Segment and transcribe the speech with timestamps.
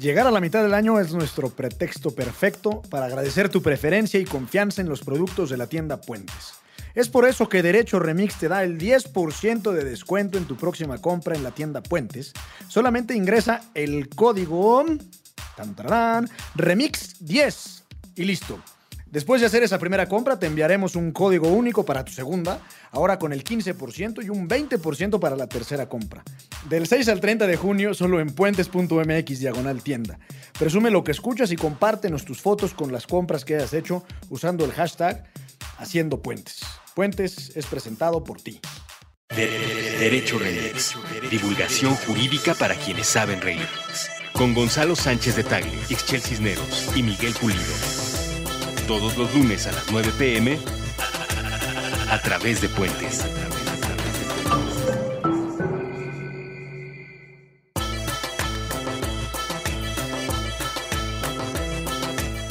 [0.00, 4.26] Llegar a la mitad del año es nuestro pretexto perfecto para agradecer tu preferencia y
[4.26, 6.52] confianza en los productos de la tienda Puentes.
[6.94, 10.98] Es por eso que Derecho Remix te da el 10% de descuento en tu próxima
[10.98, 12.34] compra en la tienda Puentes.
[12.68, 14.84] Solamente ingresa el código
[15.56, 17.84] tan, Remix 10
[18.16, 18.60] y listo.
[19.10, 22.60] Después de hacer esa primera compra, te enviaremos un código único para tu segunda,
[22.90, 26.24] ahora con el 15% y un 20% para la tercera compra.
[26.68, 30.18] Del 6 al 30 de junio, solo en puentes.mx diagonal tienda.
[30.58, 34.64] Presume lo que escuchas y compártenos tus fotos con las compras que hayas hecho usando
[34.64, 35.24] el hashtag
[35.78, 36.60] Haciendo Puentes.
[36.94, 38.60] Puentes es presentado por ti.
[39.28, 40.96] Derecho Remix.
[41.30, 43.68] Divulgación jurídica para quienes saben reír.
[44.32, 48.05] Con Gonzalo Sánchez de Tagle, Ixchel Cisneros y Miguel Pulido.
[48.86, 50.58] Todos los lunes a las 9 pm
[52.08, 53.26] a través de Puentes.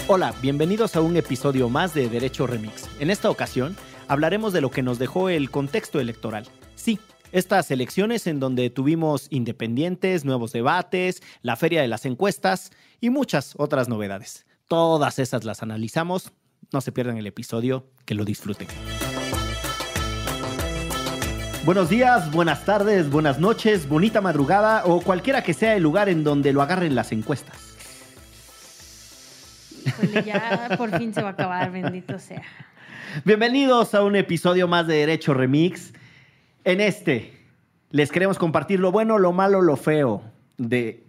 [0.07, 2.89] Hola, bienvenidos a un episodio más de Derecho Remix.
[2.99, 3.77] En esta ocasión
[4.09, 6.45] hablaremos de lo que nos dejó el contexto electoral.
[6.75, 6.99] Sí,
[7.31, 13.53] estas elecciones en donde tuvimos independientes, nuevos debates, la feria de las encuestas y muchas
[13.57, 14.45] otras novedades.
[14.67, 16.31] Todas esas las analizamos.
[16.73, 18.67] No se pierdan el episodio, que lo disfruten.
[21.63, 26.23] Buenos días, buenas tardes, buenas noches, bonita madrugada o cualquiera que sea el lugar en
[26.23, 27.75] donde lo agarren las encuestas.
[29.85, 32.43] Híjole, ya por fin se va a acabar, bendito sea.
[33.23, 35.93] Bienvenidos a un episodio más de Derecho Remix.
[36.63, 37.37] En este
[37.91, 40.23] les queremos compartir lo bueno, lo malo, lo feo
[40.57, 41.05] de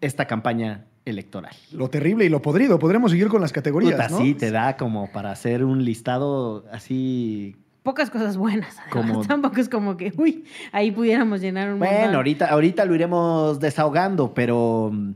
[0.00, 1.54] esta campaña electoral.
[1.72, 2.78] Lo terrible y lo podrido.
[2.78, 4.18] Podremos seguir con las categorías, Puta, ¿no?
[4.18, 7.56] sí, te da como para hacer un listado así.
[7.82, 8.76] Pocas cosas buenas.
[8.78, 8.92] además.
[9.12, 12.14] Como- Tampoco es como que, uy, ahí pudiéramos llenar un Bueno, montón.
[12.16, 15.10] ahorita, ahorita lo iremos desahogando, pero mm,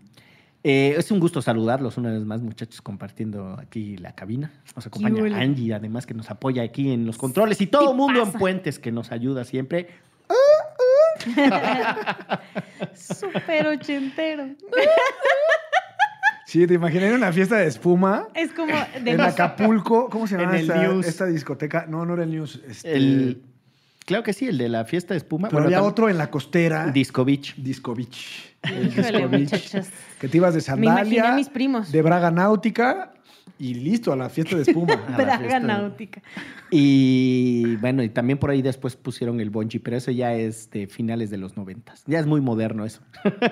[0.65, 4.51] eh, es un gusto saludarlos una vez más, muchachos, compartiendo aquí la cabina.
[4.75, 5.23] Nos acompaña.
[5.39, 8.33] Angie, además, que nos apoya aquí en los controles y todo el mundo en.
[8.33, 9.89] Puentes que nos ayuda siempre.
[12.94, 14.47] Súper ochentero.
[16.54, 18.72] Sí, te imaginé en una fiesta de espuma Es como
[19.03, 20.09] de en Acapulco.
[20.09, 21.04] ¿Cómo se llama esta, News.
[21.04, 21.87] esta discoteca?
[21.88, 22.60] No, no era el News.
[22.69, 23.42] este, El,
[24.06, 25.48] claro que sí, el de la fiesta de espuma.
[25.48, 26.87] Pero Bueno, había otro en la costera.
[26.93, 27.56] Disco Beach.
[27.56, 28.54] Disco Beach.
[28.62, 29.41] El Híjole, Disco Beach.
[29.53, 29.87] muchachos.
[30.20, 31.91] Que te ibas de Me imaginé a mis primos.
[31.91, 33.12] de braga náutica
[33.59, 34.93] y listo, a la fiesta de espuma.
[35.06, 36.22] A la Braga fiesta de- náutica.
[36.71, 40.87] Y bueno, y también por ahí después pusieron el bungee, pero eso ya es de
[40.87, 42.03] finales de los noventas.
[42.06, 43.00] Ya es muy moderno eso.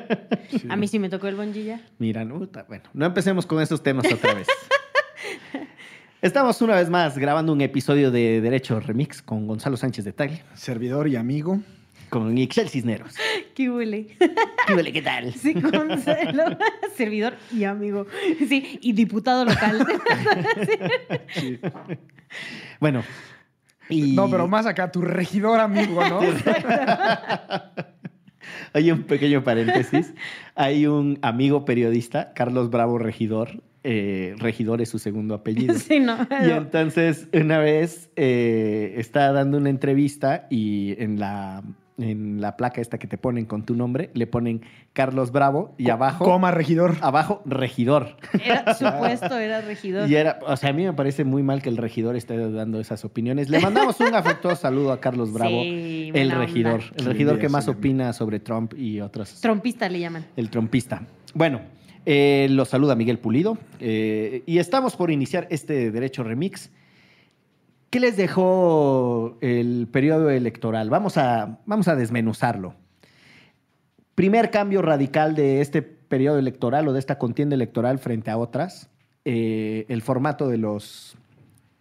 [0.51, 0.67] Sí.
[0.69, 1.81] A mí sí me tocó el bungee ya.
[1.99, 2.39] Mira, no,
[2.69, 4.47] bueno, no empecemos con esos temas otra vez.
[6.21, 10.43] Estamos una vez más grabando un episodio de Derecho Remix con Gonzalo Sánchez de Tagle,
[10.55, 11.61] Servidor y amigo.
[12.13, 13.15] Con Ixel Cisneros.
[13.55, 14.07] ¿Qué huele?
[14.67, 15.33] ¿Qué huele, ¿Qué tal?
[15.33, 16.59] Sí, Gonzalo,
[16.95, 18.07] servidor y amigo.
[18.47, 19.87] Sí, y diputado local.
[22.81, 23.03] Bueno,
[23.89, 24.13] y...
[24.13, 26.21] No, pero más acá, tu regidor amigo, ¿no?
[28.75, 30.13] Hay un pequeño paréntesis.
[30.55, 33.63] Hay un amigo periodista, Carlos Bravo Regidor.
[33.85, 35.75] eh, regidor es su segundo apellido.
[35.75, 36.19] Sí, no.
[36.47, 41.63] Y entonces una vez eh, está dando una entrevista y en la,
[42.03, 45.91] en la placa esta que te ponen con tu nombre le ponen Carlos Bravo y
[45.91, 46.97] abajo, Coma regidor.
[47.01, 48.17] abajo regidor.
[48.45, 50.11] Era, supuesto, era regidor.
[50.11, 52.81] Y era, o sea, a mí me parece muy mal que el regidor esté dando
[52.81, 53.49] esas opiniones.
[53.49, 56.39] Le mandamos un afectuoso saludo a Carlos Bravo, Sí, el onda.
[56.45, 59.41] regidor, el regidor que más opina sobre Trump y otros.
[59.41, 60.27] Trompista le llaman.
[60.37, 61.03] El trompista.
[61.35, 61.61] Bueno,
[62.05, 66.71] eh, los saluda Miguel Pulido eh, y estamos por iniciar este Derecho Remix.
[67.93, 70.89] ¿Qué les dejó el periodo electoral?
[70.89, 72.75] Vamos a, vamos a desmenuzarlo.
[74.15, 78.89] Primer cambio radical de este periodo electoral o de esta contienda electoral frente a otras,
[79.27, 81.19] eh, el formato de los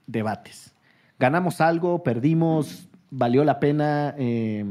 [0.06, 0.76] debates.
[1.18, 2.04] ¿Ganamos algo?
[2.04, 2.90] ¿Perdimos?
[3.10, 4.66] ¿Valió la pena eh,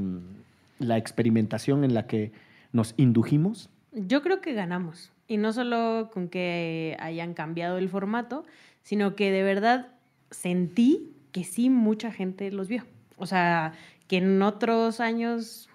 [0.79, 2.33] la experimentación en la que
[2.73, 3.71] nos indujimos?
[3.93, 5.11] Yo creo que ganamos.
[5.27, 8.45] Y no solo con que hayan cambiado el formato,
[8.83, 9.89] sino que de verdad
[10.31, 12.85] sentí que sí mucha gente los vio.
[13.17, 13.73] O sea,
[14.07, 15.69] que en otros años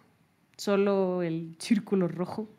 [0.57, 2.49] solo el círculo rojo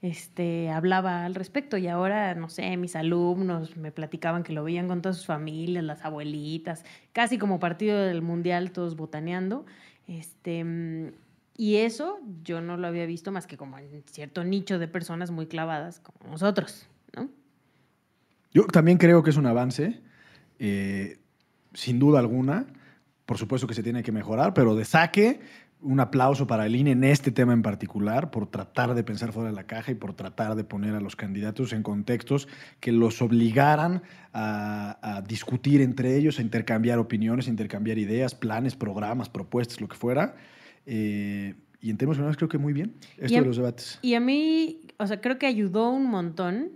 [0.00, 4.86] este, hablaba al respecto y ahora, no sé, mis alumnos me platicaban que lo veían
[4.86, 9.66] con todas sus familias, las abuelitas, casi como partido del mundial, todos botaneando.
[10.06, 11.12] Este, mm,
[11.56, 15.32] y eso yo no lo había visto más que como en cierto nicho de personas
[15.32, 17.28] muy clavadas como nosotros, ¿no?
[18.52, 20.00] Yo también creo que es un avance,
[20.60, 21.18] eh,
[21.74, 22.66] sin duda alguna.
[23.26, 25.40] Por supuesto que se tiene que mejorar, pero de saque
[25.80, 29.50] un aplauso para el INE en este tema en particular, por tratar de pensar fuera
[29.50, 32.48] de la caja y por tratar de poner a los candidatos en contextos
[32.80, 38.74] que los obligaran a, a discutir entre ellos, a intercambiar opiniones, a intercambiar ideas, planes,
[38.74, 40.34] programas, propuestas, lo que fuera.
[40.86, 43.98] Eh, y en términos generales creo que muy bien esto a- de los debates.
[44.02, 46.70] Y a mí, o sea, creo que ayudó un montón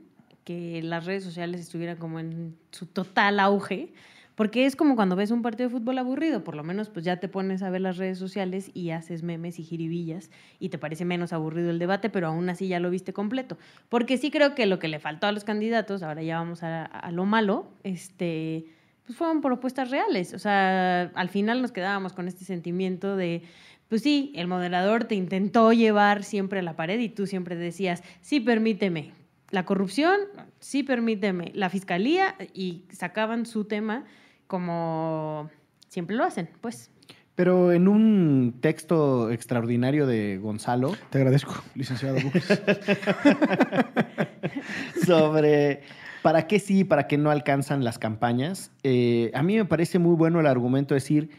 [0.45, 3.93] que las redes sociales estuvieran como en su total auge,
[4.35, 7.19] porque es como cuando ves un partido de fútbol aburrido, por lo menos pues ya
[7.19, 11.05] te pones a ver las redes sociales y haces memes y jiribillas y te parece
[11.05, 13.59] menos aburrido el debate, pero aún así ya lo viste completo.
[13.89, 16.85] Porque sí creo que lo que le faltó a los candidatos, ahora ya vamos a,
[16.85, 18.67] a lo malo, este,
[19.05, 20.33] pues fueron propuestas reales.
[20.35, 23.43] O sea, al final nos quedábamos con este sentimiento de,
[23.89, 28.03] pues sí, el moderador te intentó llevar siempre a la pared y tú siempre decías,
[28.21, 29.13] sí, permíteme.
[29.51, 30.19] La corrupción,
[30.61, 31.53] sí, permíteme.
[31.55, 34.07] La fiscalía, y sacaban su tema
[34.53, 35.49] como
[35.89, 36.91] siempre lo hacen, pues.
[37.35, 42.19] Pero en un texto extraordinario de Gonzalo Te agradezco, licenciado.
[45.07, 45.81] Sobre
[46.21, 49.99] para qué sí y para qué no alcanzan las campañas, eh, a mí me parece
[49.99, 51.31] muy bueno el argumento de decir,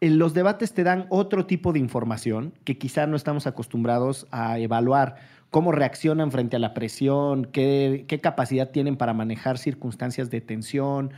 [0.00, 4.60] en los debates te dan otro tipo de información que quizá no estamos acostumbrados a
[4.60, 5.16] evaluar,
[5.50, 11.12] cómo reaccionan frente a la presión, qué, qué capacidad tienen para manejar circunstancias de tensión,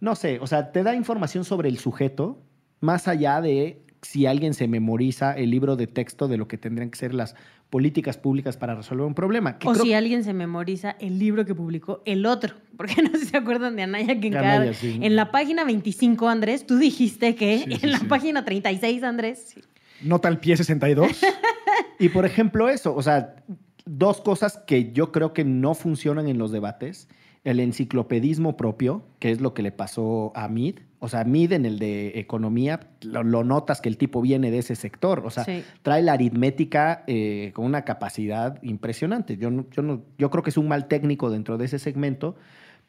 [0.00, 2.42] no sé, o sea, te da información sobre el sujeto,
[2.80, 6.90] más allá de si alguien se memoriza el libro de texto de lo que tendrían
[6.90, 7.34] que ser las
[7.68, 9.58] políticas públicas para resolver un problema.
[9.58, 12.54] que O creo- si alguien se memoriza el libro que publicó el otro.
[12.78, 14.98] Porque no sé si se acuerdan de Anaya que en, cada- sí.
[15.02, 18.06] en la página 25, Andrés, tú dijiste que Sí, sí, en la sí.
[18.06, 19.52] página 36, Andrés.
[19.54, 19.60] sí.
[20.02, 21.20] Nota al pie 62.
[21.98, 23.36] Y por ejemplo, eso, o sea,
[23.84, 27.08] dos cosas que yo creo que no funcionan en los debates.
[27.42, 30.80] El enciclopedismo propio, que es lo que le pasó a Mid.
[30.98, 34.58] O sea, Mid en el de economía, lo, lo notas que el tipo viene de
[34.58, 35.22] ese sector.
[35.24, 35.62] O sea, Sí.
[35.82, 39.38] trae la aritmética eh, con una capacidad impresionante.
[39.38, 42.36] Yo, no- yo, no- yo creo que es un mal técnico dentro de ese segmento,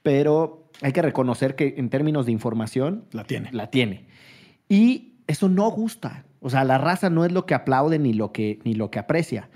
[0.03, 3.49] pero hay que reconocer que en términos de información La tiene.
[3.53, 4.05] la tiene.
[4.67, 6.25] Y eso no gusta.
[6.41, 8.99] O sea, la raza no es lo que aplaude ni lo que, ni lo que
[8.99, 9.49] aprecia.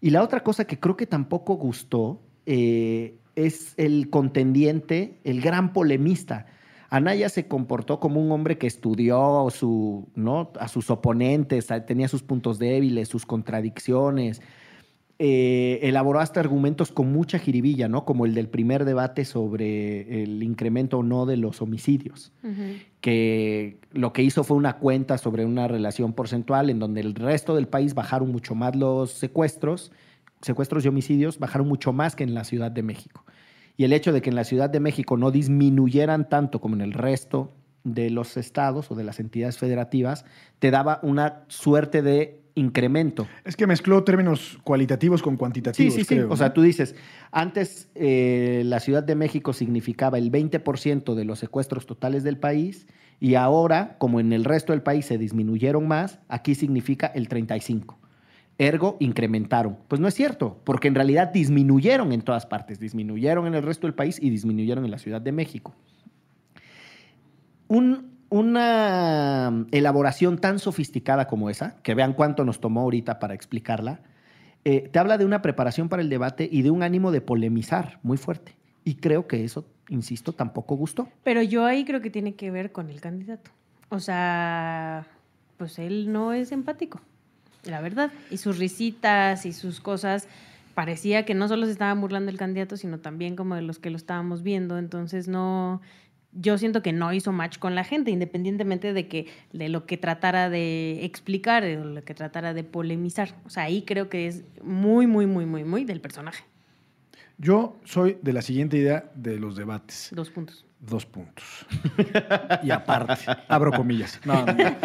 [0.00, 5.72] Y la otra cosa que creo que tampoco gustó eh, es el contendiente, el gran
[5.72, 6.46] polemista.
[6.90, 10.52] Anaya se comportó como un hombre que estudió su, ¿no?
[10.60, 14.42] a sus oponentes, tenía sus puntos débiles, sus contradicciones.
[15.18, 18.04] Eh, elaboró hasta argumentos con mucha jiribilla, ¿no?
[18.04, 22.32] Como el del primer debate sobre el incremento o no de los homicidios
[23.02, 27.54] que lo que hizo fue una cuenta sobre una relación porcentual en donde el resto
[27.56, 29.90] del país bajaron mucho más los secuestros,
[30.42, 33.24] secuestros y homicidios bajaron mucho más que en la Ciudad de México.
[33.76, 36.82] Y el hecho de que en la Ciudad de México no disminuyeran tanto como en
[36.82, 37.54] el resto
[37.84, 40.24] de los estados o de las entidades federativas,
[40.58, 43.26] te daba una suerte de incremento.
[43.44, 45.94] Es que mezcló términos cualitativos con cuantitativos.
[45.94, 46.20] Sí, sí, sí.
[46.20, 46.94] o sea, tú dices,
[47.30, 52.86] antes eh, la Ciudad de México significaba el 20% de los secuestros totales del país
[53.20, 58.01] y ahora, como en el resto del país se disminuyeron más, aquí significa el 35%.
[58.58, 59.78] Ergo, incrementaron.
[59.88, 62.78] Pues no es cierto, porque en realidad disminuyeron en todas partes.
[62.78, 65.74] Disminuyeron en el resto del país y disminuyeron en la Ciudad de México.
[67.68, 74.00] Un- una elaboración tan sofisticada como esa, que vean cuánto nos tomó ahorita para explicarla,
[74.64, 77.98] eh, te habla de una preparación para el debate y de un ánimo de polemizar
[78.02, 78.54] muy fuerte.
[78.84, 81.08] Y creo que eso, insisto, tampoco gustó.
[81.24, 83.50] Pero yo ahí creo que tiene que ver con el candidato.
[83.90, 85.06] O sea,
[85.58, 87.00] pues él no es empático,
[87.64, 88.12] la verdad.
[88.30, 90.28] Y sus risitas y sus cosas
[90.74, 93.90] parecía que no solo se estaba burlando del candidato, sino también como de los que
[93.90, 94.78] lo estábamos viendo.
[94.78, 95.80] Entonces no,
[96.32, 99.96] yo siento que no hizo match con la gente, independientemente de que de lo que
[99.96, 103.34] tratara de explicar, de lo que tratara de polemizar.
[103.44, 106.44] O sea, ahí creo que es muy, muy, muy, muy, muy del personaje.
[107.38, 110.10] Yo soy de la siguiente idea de los debates.
[110.12, 110.64] Dos puntos.
[110.80, 111.44] Dos puntos.
[112.62, 114.20] y aparte, abro comillas.
[114.24, 114.76] No, no, no.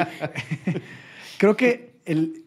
[1.38, 2.47] Creo que el.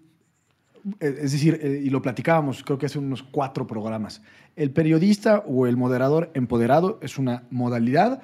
[1.01, 4.23] Eh, Es decir, eh, y lo platicábamos, creo que hace unos cuatro programas.
[4.57, 8.21] El periodista o el moderador empoderado es una modalidad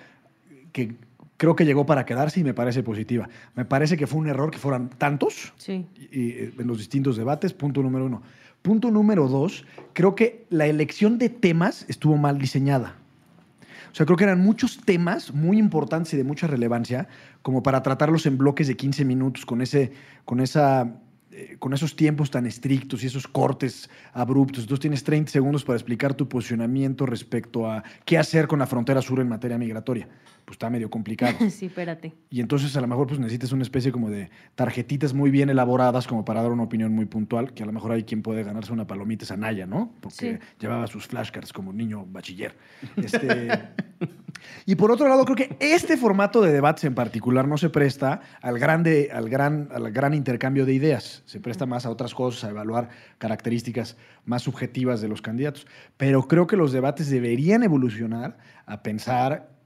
[0.73, 0.97] que
[1.37, 3.29] creo que llegó para quedarse y me parece positiva.
[3.55, 5.87] Me parece que fue un error que fueran tantos Sí.
[6.11, 8.23] y, en los distintos debates, punto número uno.
[8.63, 12.97] Punto número dos, creo que la elección de temas estuvo mal diseñada.
[13.93, 17.09] O sea, creo que eran muchos temas muy importantes y de mucha relevancia
[17.43, 19.93] como para tratarlos en bloques de 15 minutos con, ese,
[20.25, 21.01] con esa
[21.39, 24.63] eh, con esos tiempos tan estrictos y esos cortes abruptos.
[24.65, 29.03] Entonces tienes 30 segundos para explicar tu posicionamiento respecto a qué hacer con la frontera
[29.03, 30.09] sur en materia migratoria.
[30.47, 31.35] Pues está medio complicado.
[31.51, 32.15] Sí, espérate.
[32.31, 36.07] Y entonces a lo mejor pues necesitas una especie como de tarjetitas muy bien elaboradas
[36.07, 38.73] como para dar una opinión muy puntual, que a lo mejor hay quien puede ganarse
[38.73, 39.93] una palomita es Anaya, ¿no?
[40.01, 40.39] Porque Sí.
[40.59, 42.55] llevaba sus flashcards como niño bachiller.
[42.97, 43.49] Este,
[44.67, 48.21] y por otro lado, creo que este formato de debates en particular no se presta
[48.41, 51.23] al, grande, al, gran, al gran intercambio de ideas.
[51.27, 55.67] Se presta más a otras cosas, a evaluar características más subjetivas de los candidatos.
[55.97, 59.57] Pero creo que los debates deberían evolucionar a pensar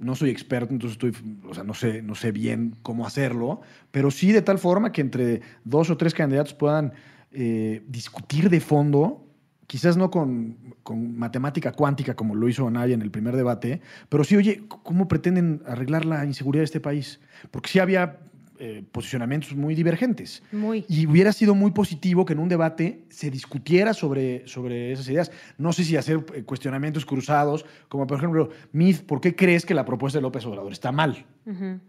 [0.00, 1.12] no soy experto, entonces estoy,
[1.46, 3.60] o sea, no sé, no sé bien cómo hacerlo,
[3.90, 6.94] pero sí de tal forma que entre dos o tres candidatos puedan
[7.32, 9.26] eh, discutir de fondo,
[9.66, 14.24] quizás no con, con matemática cuántica como lo hizo Anaya en el primer debate, pero
[14.24, 17.20] sí, oye, ¿cómo pretenden arreglar la inseguridad de este país?
[17.50, 18.20] Porque sí había
[18.62, 20.42] eh, posicionamientos muy divergentes.
[20.52, 20.84] Muy.
[20.86, 25.32] Y hubiera sido muy positivo que en un debate se discutiera sobre, sobre esas ideas.
[25.56, 29.72] No sé si hacer eh, cuestionamientos cruzados, como por ejemplo, Mith, ¿por qué crees que
[29.72, 31.24] la propuesta de López Obrador está mal?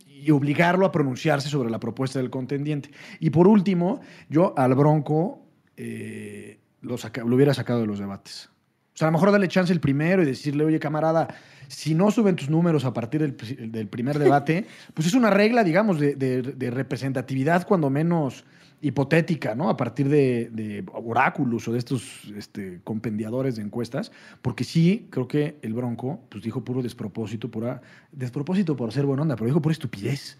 [0.07, 2.89] Y obligarlo a pronunciarse sobre la propuesta del contendiente.
[3.19, 3.99] Y por último,
[4.29, 6.95] yo al Bronco eh, lo
[7.35, 8.49] hubiera sacado de los debates.
[8.93, 11.27] O sea, a lo mejor darle chance el primero y decirle, oye, camarada,
[11.67, 15.29] si no suben tus números a partir del, pri- del primer debate, pues es una
[15.29, 18.43] regla, digamos, de, de- de representatividad cuando menos
[18.83, 19.69] hipotética, ¿no?
[19.69, 25.27] A partir de, de oráculos o de estos este, compendiadores de encuestas, porque sí, creo
[25.27, 27.81] que el Bronco, pues dijo puro despropósito, pura,
[28.12, 30.38] despropósito por ser buena onda, pero dijo pura estupidez.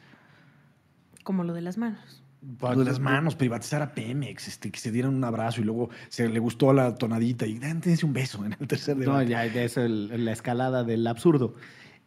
[1.24, 2.24] Como lo de las manos.
[2.42, 6.28] De las manos, privatizar a Pemex, este, que se dieran un abrazo y luego se
[6.28, 9.30] le gustó la tonadita y "Dan, dense un beso en el tercer No, debate.
[9.30, 11.54] ya ya es el- la escalada del absurdo.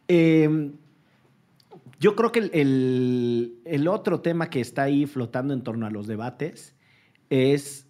[0.09, 0.71] Eh,
[1.99, 5.89] yo creo que el, el- el otro tema que está ahí flotando en torno a
[5.89, 6.75] los debates
[7.29, 7.87] es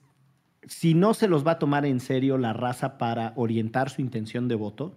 [0.67, 4.47] si no se los va a tomar en serio la raza para orientar su intención
[4.47, 4.95] de voto,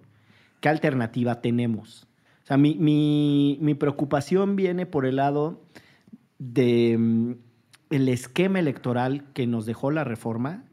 [0.60, 2.06] ¿qué alternativa tenemos?
[2.44, 5.62] O sea, mi, mi- mi preocupación viene por el lado
[6.38, 7.32] de mm,
[7.90, 10.64] el esquema electoral que nos dejó la reforma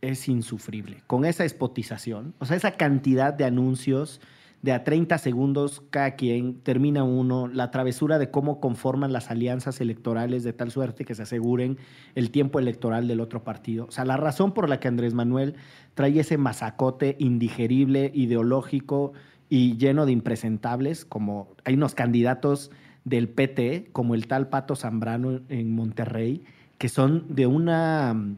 [0.00, 1.02] es insufrible.
[1.06, 4.20] Con esa espotización, o sea, esa cantidad de anuncios
[4.64, 9.78] de a 30 segundos cada quien, termina uno, la travesura de cómo conforman las alianzas
[9.82, 11.76] electorales de tal suerte que se aseguren
[12.14, 13.84] el tiempo electoral del otro partido.
[13.84, 15.56] O sea, la razón por la que Andrés Manuel
[15.92, 19.12] trae ese masacote indigerible, ideológico
[19.50, 22.70] y lleno de impresentables, como hay unos candidatos
[23.04, 26.42] del PT, como el tal Pato Zambrano en Monterrey,
[26.78, 28.14] que son de una...
[28.14, 28.36] mm,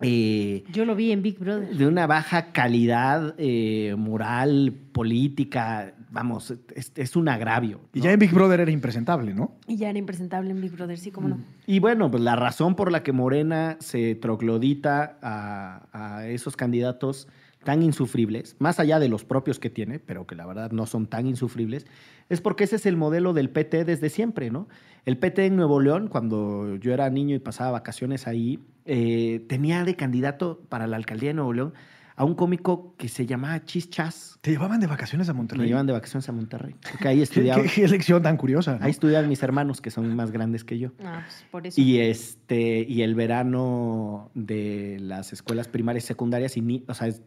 [0.00, 1.76] eh, Yo lo vi en Big Brother.
[1.76, 7.80] de una baja calidad eh, moral, política, vamos, es, es un agravio.
[7.92, 9.52] Y ya en Big Brother era impresentable, ¿no?
[9.66, 11.38] Y ya era impresentable en Big Brother, sí, cómo no.
[11.66, 17.28] Y bueno, pues la razón por la que Morena se troglodita a, a esos candidatos
[17.64, 21.06] tan insufribles, más allá de los propios que tiene, pero que la verdad no son
[21.06, 21.86] tan insufribles,
[22.28, 24.68] es porque ese es el modelo del PT desde siempre, ¿no?
[25.04, 29.84] El PT en Nuevo León, cuando yo era niño y pasaba vacaciones ahí, eh, tenía
[29.84, 31.74] de candidato para la alcaldía de Nuevo León
[32.16, 34.38] a un cómico que se llamaba Chis Chas.
[34.40, 35.66] Te llevaban de vacaciones a Me Monterrey.
[35.66, 36.76] llevan de vacaciones a Monterrey.
[36.92, 38.78] Porque ahí ¿Qué, estudiaban, qué- qué elección tan curiosa.
[38.78, 38.84] ¿no?
[38.84, 40.92] ahí estudiaban mis hermanos, que son más grandes que yo.
[41.04, 41.80] Ah, pues por eso.
[41.80, 47.08] Y este, y el verano de las escuelas primarias y secundarias, y ni, o sea,
[47.08, 47.22] es-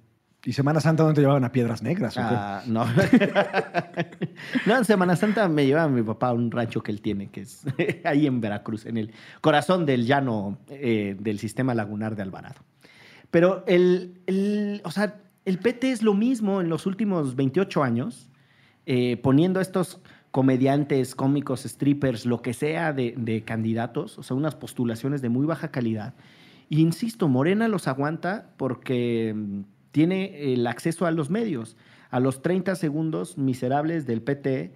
[0.48, 2.16] ¿Y Semana Santa dónde te llevaban a Piedras Negras?
[2.18, 2.86] ah, no.
[4.66, 7.42] no, en Semana Santa me llevaba mi papá a un rancho que él tiene, que
[7.42, 7.66] es
[8.06, 9.12] ahí en Veracruz, en el
[9.42, 12.62] corazón del llano eh, del sistema lagunar de Alvarado.
[13.30, 18.30] Pero el, o sea, el PT es lo mismo en los últimos 28 años,
[18.86, 20.00] eh, poniendo estos
[20.32, 25.72] comediantes, cómicos, strippers, lo que sea de, candidatos, o sea, unas postulaciones de muy baja
[25.72, 26.14] calidad.
[26.70, 29.62] Y insisto, Morena los aguanta porque mm,
[29.98, 31.76] tiene el acceso a los medios,
[32.12, 34.72] a los 30 segundos miserables del PT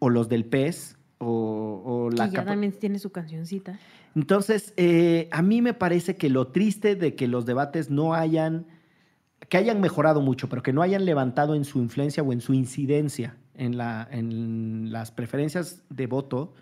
[0.00, 3.78] o los del PES o, o la y ya también tiene su cancioncita.
[4.16, 8.66] entonces, eh, a mí me parece que lo triste de que los debates no hayan,
[9.48, 12.52] que hayan mejorado mucho, pero que no hayan levantado en su influencia o en su
[12.52, 16.52] incidencia en, la, en las preferencias de voto,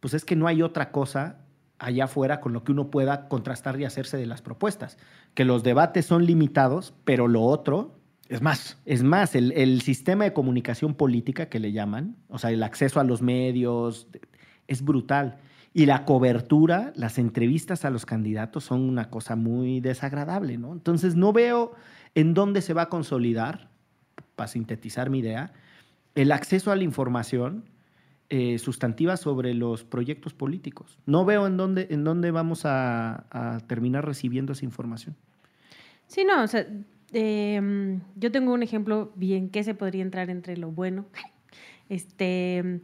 [0.00, 1.45] pues es que no hay otra cosa
[1.78, 4.98] allá afuera con lo que uno pueda contrastar y hacerse de las propuestas.
[5.34, 7.94] Que los debates son limitados, pero lo otro,
[8.28, 12.50] Es más, es más, el, el sistema de comunicación política que le llaman, o sea,
[12.50, 14.08] el acceso a los medios,
[14.66, 15.36] es brutal.
[15.72, 20.72] Y la cobertura, las entrevistas a los candidatos son una cosa muy desagradable, ¿no?
[20.72, 21.74] Entonces no veo
[22.14, 23.68] en dónde se va a consolidar,
[24.34, 25.52] para sintetizar mi idea,
[26.14, 27.64] el acceso a la información
[28.28, 30.98] eh, sustantiva sobre los proyectos políticos.
[31.06, 35.16] No veo en dónde, en dónde vamos a, terminar recibiendo esa información.
[36.08, 36.66] Sí, no, o sea,
[37.12, 41.06] eh, yo tengo un ejemplo bien que se podría entrar entre lo bueno.
[41.88, 42.80] Este,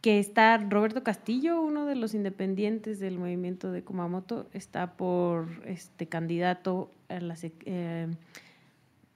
[0.00, 6.08] que está Roberto Castillo, uno de los independientes del movimiento de Kumamoto, está por este
[6.08, 8.08] candidato a la eh,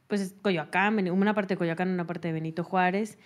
[0.06, 3.18] pues Coyoacán, una parte de Coyoacán, una parte de Benito Juárez.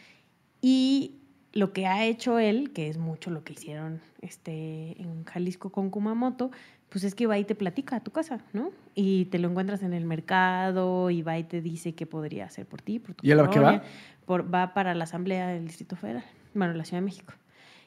[0.60, 1.16] Y
[1.54, 5.88] lo que ha hecho él, que es mucho lo que hicieron este, en Jalisco con
[5.88, 6.50] Kumamoto,
[6.88, 8.70] pues es que va y te platica a tu casa, ¿no?
[8.94, 12.66] Y te lo encuentras en el mercado y va y te dice qué podría hacer
[12.66, 13.82] por ti, por tu ¿Y a qué va?
[14.26, 17.32] Por, va para la Asamblea del Distrito Federal, bueno, la Ciudad de México.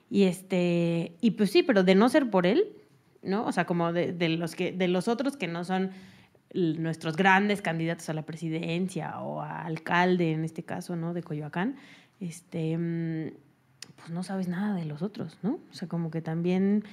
[0.10, 2.70] Y este, y pues sí, pero de no ser por él,
[3.22, 3.46] ¿no?
[3.46, 5.92] O sea, como de, de los que, de los otros que no son
[6.54, 11.14] nuestros grandes candidatos a la presidencia o a alcalde, en este caso, ¿no?
[11.14, 11.76] De Coyoacán,
[12.22, 13.32] este, mm,
[13.98, 15.60] pues no sabes nada de los otros, ¿no?
[15.72, 16.84] O sea, como que también,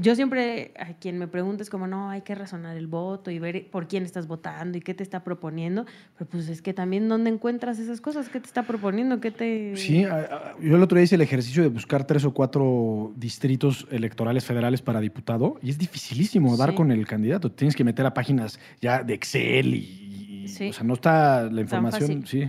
[0.00, 3.38] yo siempre a quien me pregunta es como, no, hay que razonar el voto y
[3.38, 5.84] ver por quién estás votando y qué te está proponiendo,
[6.16, 9.76] pero pues es que también dónde encuentras esas cosas, qué te está proponiendo, qué te...
[9.76, 14.44] Sí, yo el otro día hice el ejercicio de buscar tres o cuatro distritos electorales
[14.44, 18.60] federales para diputado y es dificilísimo dar con el candidato, tienes que meter a páginas
[18.80, 22.48] ya de Excel y, o sea, no está la información, sí.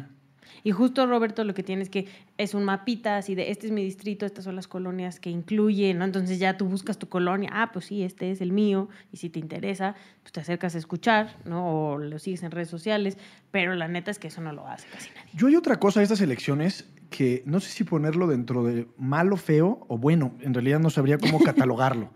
[0.65, 2.07] Y justo Roberto lo que tiene es que
[2.39, 5.93] es un mapita así de este es mi distrito, estas son las colonias que incluye,
[5.93, 6.03] ¿no?
[6.03, 9.29] Entonces ya tú buscas tu colonia, ah, pues sí, este es el mío, y si
[9.29, 11.91] te interesa, pues te acercas a escuchar, ¿no?
[11.91, 13.15] O lo sigues en redes sociales,
[13.51, 15.29] pero la neta es que eso no lo hace casi nadie.
[15.36, 19.38] Yo hay otra cosa de estas elecciones que no sé si ponerlo dentro de malo,
[19.38, 22.10] feo o bueno, en realidad no sabría cómo catalogarlo,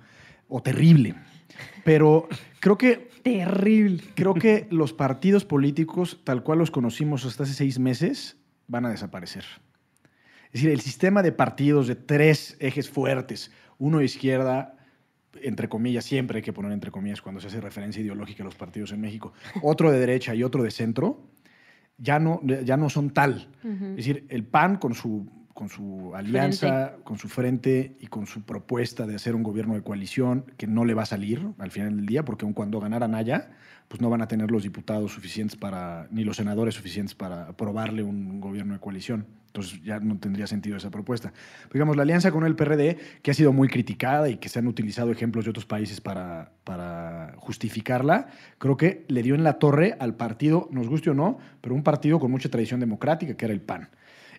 [0.48, 1.14] o terrible.
[1.84, 2.28] Pero
[2.60, 4.02] creo que Terrible.
[4.16, 8.39] Creo que los partidos políticos, tal cual los conocimos hasta hace seis meses,
[8.70, 9.44] van a desaparecer.
[10.46, 14.78] Es decir, el sistema de partidos de tres ejes fuertes, uno de izquierda,
[15.42, 18.56] entre comillas, siempre hay que poner entre comillas cuando se hace referencia ideológica a los
[18.56, 21.30] partidos en México, otro de derecha y otro de centro,
[21.98, 23.50] ya no, ya no son tal.
[23.64, 28.44] Es decir, el PAN con su con su alianza, con su frente y con su
[28.44, 31.98] propuesta de hacer un gobierno de coalición que no le va a salir al final
[31.98, 33.50] del día, porque aun cuando ganaran allá,
[33.90, 38.04] pues no van a tener los diputados suficientes para, ni los senadores suficientes para aprobarle
[38.04, 39.26] un gobierno de coalición.
[39.48, 41.34] Entonces ya no tendría sentido esa propuesta.
[41.74, 44.68] digamos, la alianza con el PRD, que ha sido muy criticada y que se han
[44.68, 48.28] utilizado ejemplos de otros países para, para justificarla,
[48.60, 51.84] creo que le dio en la torre al partido, nos guste o no, pero un
[51.84, 53.90] partido con mucha tradición democrática, que era el PAN.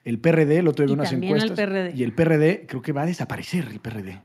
[0.04, 1.94] El PRD, lo tuve unas encuestas.
[1.94, 4.22] Y el PRD, creo que va a desaparecer el PRD.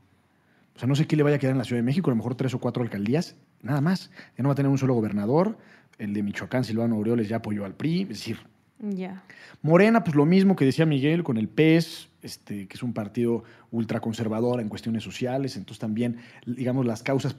[0.74, 2.12] O sea, no sé qué le vaya a quedar en la Ciudad de México, a
[2.12, 4.10] lo mejor tres o cuatro alcaldías, nada más.
[4.36, 5.58] Ya no va a tener un solo gobernador.
[5.98, 8.02] El de Michoacán, Silvano Aureoles, ya apoyó al PRI.
[8.02, 8.38] Es decir,
[8.78, 9.24] ya.
[9.62, 13.44] Morena, pues lo mismo que decía Miguel con el PES, este, que es un partido
[13.70, 15.56] ultraconservador en cuestiones sociales.
[15.56, 17.36] Entonces también, digamos, las causas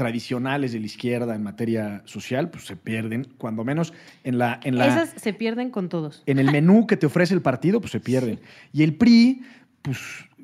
[0.00, 3.92] tradicionales de la izquierda en materia social, pues se pierden, cuando menos
[4.24, 4.58] en la...
[4.64, 6.22] En la Esas se pierden con todos.
[6.24, 8.40] En el menú que te ofrece el partido, pues se pierden.
[8.72, 9.42] Y el PRI,
[9.82, 9.98] pues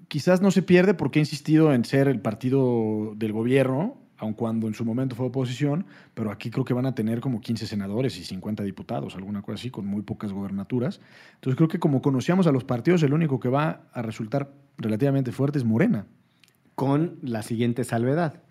[0.09, 4.67] quizás no se pierde porque ha insistido en ser el partido del gobierno, aun cuando
[4.67, 8.19] en su momento fue oposición, pero aquí creo que van a tener como 15 senadores
[8.19, 11.01] y 50 diputados, alguna cosa así, con muy pocas gobernaturas.
[11.37, 15.33] Entonces creo que como conocíamos a los partidos, el único que va a resultar relativamente
[15.33, 16.05] fuerte es Morena.
[16.75, 18.43] Con la siguiente salvedad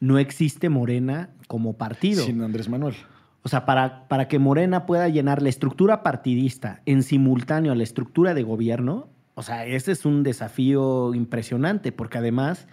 [0.00, 2.24] no existe Morena como partido.
[2.24, 2.94] Sin Andrés Manuel.
[3.42, 7.82] O sea, para, para que Morena pueda llenar la estructura partidista en simultáneo a la
[7.82, 12.66] estructura de gobierno, o sea, ese es un desafío impresionante, porque además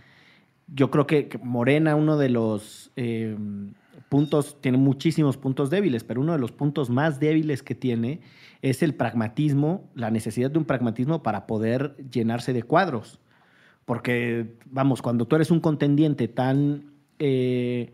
[0.67, 3.37] yo creo que Morena, uno de los eh,
[4.09, 8.21] puntos, tiene muchísimos puntos débiles, pero uno de los puntos más débiles que tiene
[8.61, 13.19] es el pragmatismo, la necesidad de un pragmatismo para poder llenarse de cuadros.
[13.85, 17.91] Porque, vamos, cuando tú eres un contendiente tan eh,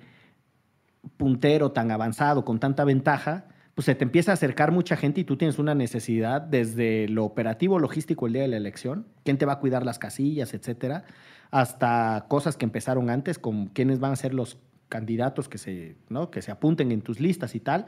[1.18, 5.24] puntero, tan avanzado, con tanta ventaja, pues se te empieza a acercar mucha gente y
[5.24, 9.46] tú tienes una necesidad desde lo operativo, logístico el día de la elección, quién te
[9.46, 11.06] va a cuidar las casillas, etcétera,
[11.50, 14.58] hasta cosas que empezaron antes, con quiénes van a ser los
[14.90, 16.30] candidatos que se, ¿no?
[16.30, 17.88] que se apunten en tus listas y tal,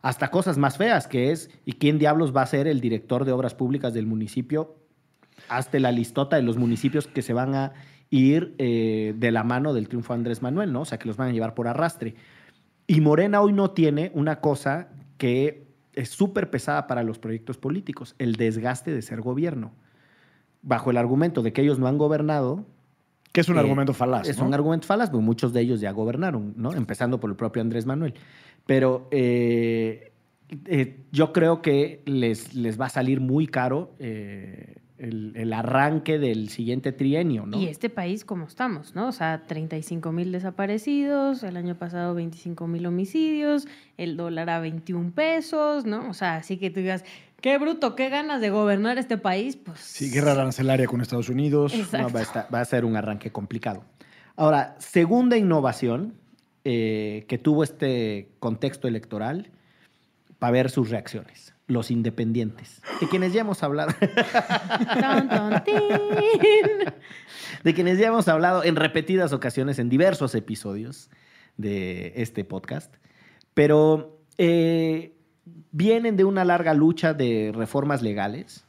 [0.00, 3.32] hasta cosas más feas, que es, ¿y quién diablos va a ser el director de
[3.32, 4.76] obras públicas del municipio?
[5.48, 7.72] Hazte la listota de los municipios que se van a
[8.10, 10.82] ir eh, de la mano del triunfo de Andrés Manuel, ¿no?
[10.82, 12.14] O sea, que los van a llevar por arrastre.
[12.86, 14.88] Y Morena hoy no tiene una cosa
[15.18, 19.72] que es súper pesada para los proyectos políticos, el desgaste de ser gobierno.
[20.62, 22.64] Bajo el argumento de que ellos no han gobernado.
[23.32, 24.28] Que es un eh, argumento falaz.
[24.28, 26.72] Es un argumento falaz, porque muchos de ellos ya gobernaron, ¿no?
[26.72, 28.14] Empezando por el propio Andrés Manuel.
[28.66, 30.12] Pero eh,
[31.12, 33.94] yo creo que les, les va a salir muy caro
[34.98, 37.58] el, el arranque del siguiente trienio, ¿no?
[37.60, 39.08] Y este país, como estamos, ¿no?
[39.08, 43.66] O sea, 35 mil desaparecidos, el año pasado 25 mil homicidios,
[43.98, 46.08] el dólar a 21 pesos, ¿no?
[46.08, 47.04] O sea, así que tú digas,
[47.40, 49.78] qué bruto, qué ganas de gobernar este país, pues...
[49.80, 51.74] Sí, guerra arancelaria con Estados Unidos.
[51.74, 52.08] Exacto.
[52.08, 53.84] No, va, a estar- va a ser un arranque complicado.
[54.36, 56.14] Ahora, segunda innovación
[56.64, 59.50] eh, que tuvo este contexto electoral
[60.38, 61.54] para ver sus reacciones.
[61.68, 63.92] Los independientes, de quienes ya hemos hablado,
[67.64, 71.10] de quienes ya hemos hablado en repetidas ocasiones en diversos episodios
[71.56, 72.94] de este podcast,
[73.52, 75.16] pero eh,
[75.72, 78.64] vienen de una larga lucha de reformas legales.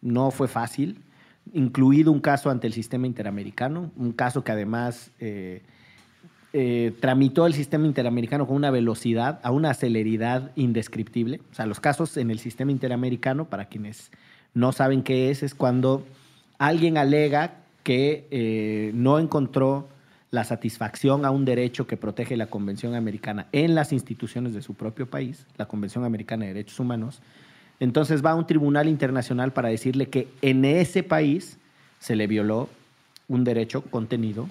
[0.00, 1.04] No fue fácil,
[1.52, 5.62] incluido un caso ante el sistema interamericano, un caso que además eh,
[6.52, 11.40] eh, tramitó el sistema interamericano con una velocidad, a una celeridad indescriptible.
[11.50, 14.10] O sea, los casos en el sistema interamericano, para quienes
[14.54, 16.04] no saben qué es, es cuando
[16.58, 19.88] alguien alega que eh, no encontró
[20.30, 24.74] la satisfacción a un derecho que protege la Convención Americana en las instituciones de su
[24.74, 27.20] propio país, la Convención Americana de Derechos Humanos,
[27.80, 31.58] entonces va a un tribunal internacional para decirle que en ese país
[31.98, 32.68] se le violó
[33.28, 34.48] un derecho contenido,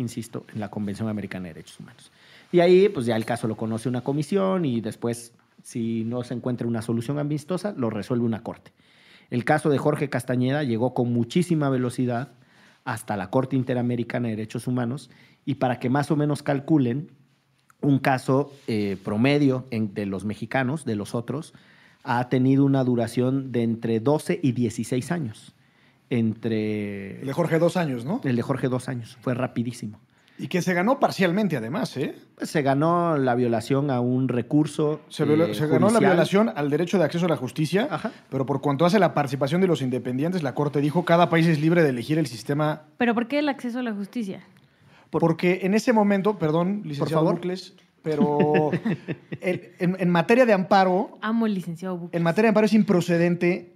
[0.00, 2.10] insisto, en la Convención Americana de Derechos Humanos.
[2.52, 5.32] Y ahí, pues ya el caso lo conoce una comisión y después,
[5.62, 8.72] si no se encuentra una solución amistosa, lo resuelve una corte.
[9.30, 12.32] El caso de Jorge Castañeda llegó con muchísima velocidad
[12.84, 15.10] hasta la Corte Interamericana de Derechos Humanos
[15.44, 17.12] y para que más o menos calculen
[17.80, 21.54] un caso eh, promedio de los mexicanos, de los otros,
[22.02, 25.54] ha tenido una duración de entre 12 y 16 años.
[26.10, 28.20] Entre El de Jorge, dos años, ¿no?
[28.24, 29.16] el de Jorge, dos años.
[29.22, 29.98] Fue rapidísimo.
[30.38, 32.14] Y que se ganó parcialmente, además, ¿eh?
[32.34, 35.02] Pues se ganó la violación a un recurso.
[35.08, 38.10] Se, violó- eh, se ganó la violación al derecho de acceso a la justicia, Ajá.
[38.30, 41.60] pero por cuanto hace la participación de los independientes, la Corte dijo cada país es
[41.60, 42.82] libre de elegir el sistema.
[42.96, 44.42] Pero ¿por qué el acceso a la justicia?
[45.10, 47.34] Por- Porque en ese momento, perdón, licenciado favor.
[47.34, 48.70] Bucles, pero
[49.42, 52.16] el- en, en materia de amparo, Amo el licenciado Buques.
[52.16, 53.74] en materia de amparo es improcedente,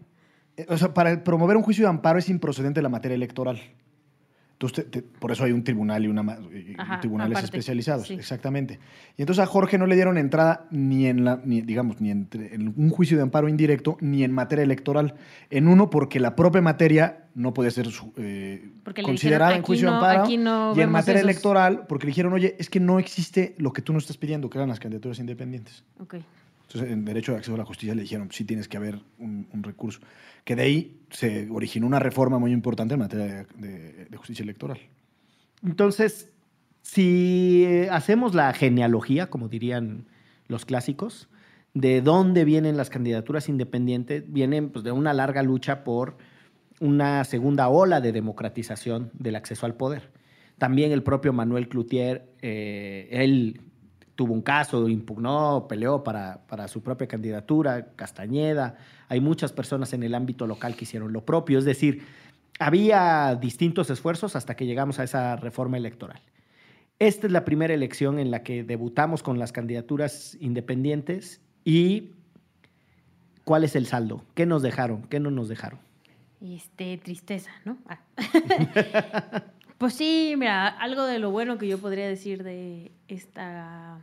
[0.68, 3.60] o sea, para promover un juicio de amparo es improcedente la materia electoral.
[4.52, 8.06] Entonces, te- te- por eso hay un tribunal y, una, y Ajá, tribunales aparte, especializados,
[8.06, 8.14] sí.
[8.14, 8.78] exactamente.
[9.16, 12.54] Y entonces a Jorge no le dieron entrada ni en la, ni, digamos, ni entre-
[12.54, 15.14] en un juicio de amparo indirecto, ni en materia electoral.
[15.50, 18.70] En uno, porque la propia materia no puede ser eh,
[19.02, 20.72] considerada dijeron, en juicio aquí de no- amparo.
[20.72, 21.30] no y en materia esos.
[21.30, 24.48] electoral, porque le dijeron, oye, es que no existe lo que tú no estás pidiendo,
[24.48, 25.82] que eran las candidaturas independientes.
[25.98, 26.14] Ok.
[26.68, 29.46] Entonces, en derecho de acceso a la justicia le dijeron, sí tienes que haber un,
[29.52, 30.00] un recurso.
[30.44, 34.78] Que de ahí se originó una reforma muy importante en materia de, justicia electoral.
[35.62, 36.32] Entonces,
[36.82, 40.06] si eh, hacemos la genealogía, como dirían
[40.48, 41.28] los clásicos,
[41.72, 46.16] de dónde vienen las candidaturas independientes, vienen pues, de una larga lucha por
[46.80, 50.10] una segunda ola de democratización del acceso al poder.
[50.58, 53.60] También el propio Manuel Cloutier, eh, él
[54.14, 58.76] tuvo un caso, impugnó, peleó para, para su propia candidatura, Castañeda.
[59.08, 61.58] Hay muchas personas en el ámbito local que hicieron lo propio.
[61.58, 62.04] Es decir,
[62.58, 66.20] había distintos esfuerzos hasta que llegamos a esa reforma electoral.
[66.98, 72.12] Esta es la primera elección en la que debutamos con las candidaturas independientes y
[73.42, 74.24] ¿cuál es el saldo?
[74.34, 75.02] ¿Qué nos dejaron?
[75.02, 75.80] ¿Qué no nos dejaron?
[76.40, 77.78] Este, tristeza, ¿no?
[77.88, 78.00] Ah.
[79.78, 83.98] pues sí, mira, algo de lo bueno que yo podría decir de esta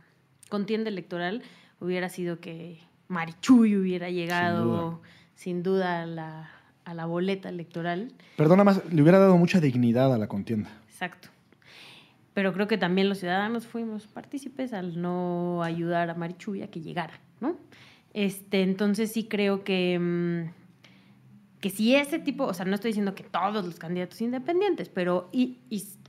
[0.48, 1.42] contienda electoral
[1.80, 5.00] hubiera sido que Marichuy hubiera llegado
[5.34, 6.50] sin duda, a, la,
[6.84, 8.12] a la boleta electoral.
[8.36, 10.70] Perdona más, le hubiera dado mucha dignidad a la contienda.
[10.88, 11.28] Exacto.
[12.34, 16.80] Pero creo que también los ciudadanos fuimos partícipes al no ayudar a Marichuy a que
[16.80, 17.56] llegara, ¿no?
[18.14, 20.61] Este, entonces sí creo que, mm,
[21.62, 25.28] que si ese tipo, o sea, no estoy diciendo que todos los candidatos independientes, pero
[25.32, 25.58] y,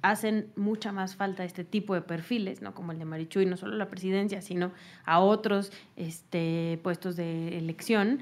[0.02, 2.74] hacen mucha más falta este tipo de perfiles, ¿no?
[2.74, 4.72] Como el de Marichuy, no solo a la presidencia, sino
[5.06, 8.20] a otros este, puestos de elección.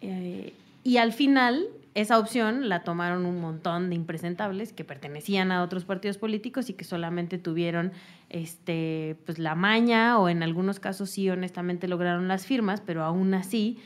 [0.00, 5.62] Eh, y al final, esa opción la tomaron un montón de impresentables que pertenecían a
[5.62, 7.92] otros partidos políticos y que solamente tuvieron
[8.30, 13.34] este, pues, la maña o en algunos casos sí honestamente lograron las firmas, pero aún
[13.34, 13.78] así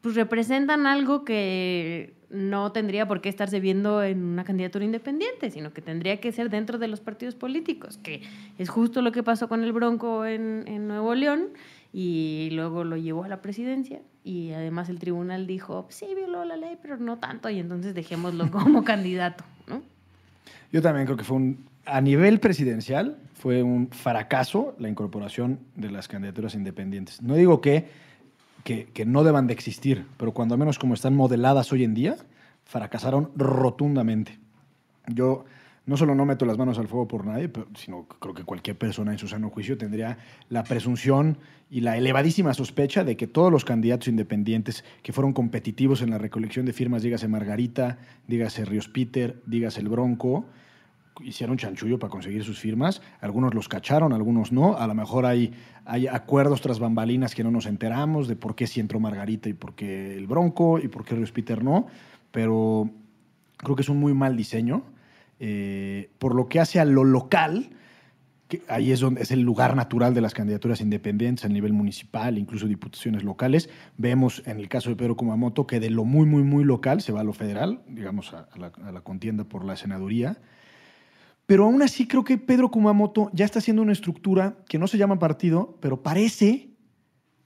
[0.00, 5.72] pues representan algo que no tendría por qué estarse viendo en una candidatura independiente, sino
[5.72, 8.22] que tendría que ser dentro de los partidos políticos, que
[8.56, 11.48] es justo lo que pasó con el Bronco en, en Nuevo León
[11.92, 16.56] y luego lo llevó a la presidencia y además el tribunal dijo, sí, violó la
[16.56, 19.82] ley, pero no tanto, y entonces dejémoslo como candidato, ¿no?
[20.72, 25.90] Yo también creo que fue un, a nivel presidencial, fue un fracaso la incorporación de
[25.90, 27.22] las candidaturas independientes.
[27.22, 27.88] No digo que,
[28.64, 32.16] que, que no deban de existir, pero cuando menos como están modeladas hoy en día,
[32.64, 34.38] fracasaron rotundamente.
[35.06, 35.44] Yo
[35.86, 38.78] no solo no meto las manos al fuego por nadie, pero, sino creo que cualquier
[38.78, 40.18] persona en su sano juicio tendría
[40.48, 46.02] la presunción y la elevadísima sospecha de que todos los candidatos independientes que fueron competitivos
[46.02, 50.46] en la recolección de firmas, dígase Margarita, dígase Ríos Peter, dígase El Bronco,
[51.22, 53.02] hicieron chanchullo para conseguir sus firmas.
[53.20, 54.76] Algunos los cacharon, algunos no.
[54.76, 55.52] A lo mejor hay,
[55.84, 59.54] hay acuerdos tras bambalinas que no nos enteramos de por qué sí entró Margarita y
[59.54, 61.86] por qué el Bronco y por qué Ríos Peter no.
[62.30, 62.90] Pero
[63.56, 64.84] creo que es un muy mal diseño.
[65.38, 67.70] Eh, por lo que hace a lo local,
[68.48, 72.36] que ahí es donde es el lugar natural de las candidaturas independientes a nivel municipal,
[72.36, 73.70] incluso diputaciones locales.
[73.96, 77.12] Vemos en el caso de Pedro Kumamoto que de lo muy, muy, muy local se
[77.12, 80.36] va a lo federal, digamos, a la contienda por la senaduría.
[81.50, 84.98] Pero aún así creo que Pedro Kumamoto ya está haciendo una estructura que no se
[84.98, 86.68] llama partido, pero parece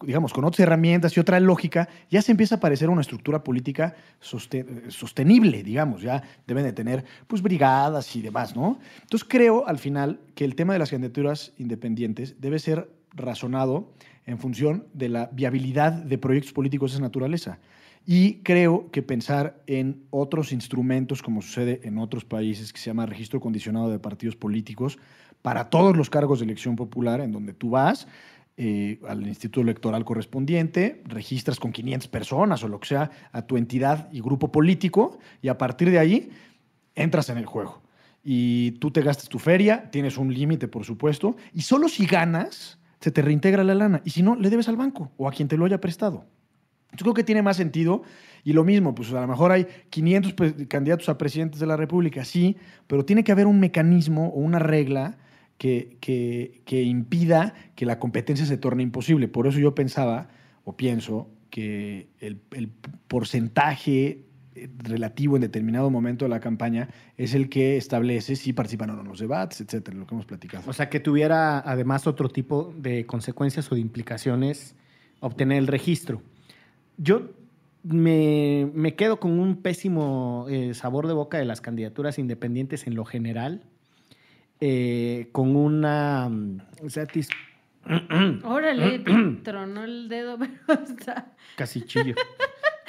[0.04, 3.94] digamos, con otras herramientas y otra lógica, ya se empieza a parecer una estructura política
[4.20, 8.78] sostenible, digamos, ya deben de tener pues brigadas y demás, ¿no?
[9.00, 13.94] Entonces creo al final que el tema de las candidaturas independientes debe ser razonado
[14.26, 17.58] en función de la viabilidad de proyectos políticos de esa naturaleza.
[18.06, 23.06] Y creo que pensar en otros instrumentos, como sucede en otros países, que se llama
[23.06, 24.98] registro condicionado de partidos políticos,
[25.40, 28.06] para todos los cargos de elección popular, en donde tú vas,
[28.56, 33.56] eh, al instituto electoral correspondiente, registras con 500 personas o lo que sea a tu
[33.56, 36.30] entidad y grupo político y a partir de ahí
[36.94, 37.82] entras en el juego.
[38.22, 42.78] Y tú te gastas tu feria, tienes un límite, por supuesto, y solo si ganas,
[43.00, 44.02] se te reintegra la lana.
[44.04, 46.24] Y si no, le debes al banco o a quien te lo haya prestado.
[46.96, 48.02] Yo creo que tiene más sentido.
[48.44, 50.34] Y lo mismo, pues a lo mejor hay 500
[50.68, 54.58] candidatos a presidentes de la República, sí, pero tiene que haber un mecanismo o una
[54.58, 55.16] regla
[55.56, 59.28] que, que, impida que la competencia se torne imposible.
[59.28, 60.28] Por eso yo pensaba
[60.64, 62.68] o pienso que el, el
[63.08, 64.24] porcentaje
[64.56, 68.94] eh, relativo en determinado momento de la campaña es el que establece si participan o
[68.94, 70.62] no en los debates, etcétera, lo que hemos platicado.
[70.66, 74.76] O sea, que tuviera además otro tipo de consecuencias o de implicaciones
[75.20, 76.22] obtener el registro.
[76.96, 77.30] Yo
[77.82, 82.94] me, me quedo con un pésimo eh, sabor de boca de las candidaturas independientes en
[82.94, 83.62] lo general
[84.60, 87.28] eh, con una mm, satis
[88.44, 89.00] Órale,
[89.42, 91.32] tronó el dedo, pero está.
[91.56, 92.14] Casi chillo.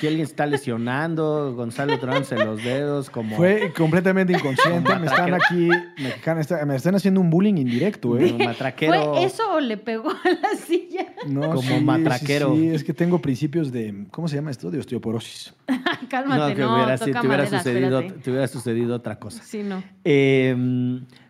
[0.06, 3.36] Que alguien está lesionando, Gonzalo tronándose los dedos, como.
[3.36, 4.96] Fue completamente inconsciente.
[5.00, 8.32] me están aquí, me, me, están haciendo un bullying indirecto, ¿eh?
[8.32, 9.14] Como matraquero.
[9.14, 11.14] ¿Fue eso o le pegó a la silla?
[11.28, 12.56] No, como matraquero.
[12.56, 14.06] Sí, es que tengo principios de.
[14.12, 14.72] ¿Cómo se llama esto?
[14.72, 15.54] De osteoporosis.
[16.10, 16.56] Cálmate, no.
[16.56, 19.44] Que no, hubiera, te, hubiera sucedido, te hubiera sucedido otra cosa.
[19.44, 19.84] Sí, no.
[20.04, 20.56] Eh,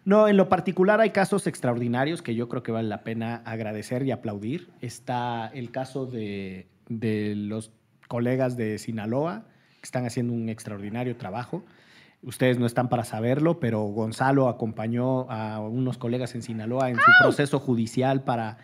[0.05, 4.03] no, en lo particular hay casos extraordinarios que yo creo que vale la pena agradecer
[4.03, 4.69] y aplaudir.
[4.79, 6.67] Está el caso de,
[7.35, 7.71] los
[8.07, 9.45] colegas de Sinaloa,
[9.79, 11.63] que están haciendo un extraordinario trabajo.
[12.23, 17.11] Ustedes no están para saberlo, pero Gonzalo acompañó a unos colegas en Sinaloa en su
[17.21, 18.57] proceso judicial para,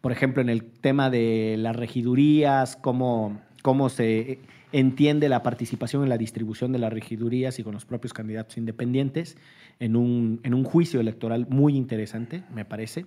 [0.00, 4.40] por ejemplo, en el tema de las regidurías, cómo, cómo se
[4.72, 9.36] entiende la participación en la distribución de las regidurías y con los propios candidatos independientes
[9.78, 13.04] en un, en un juicio electoral muy interesante, me parece.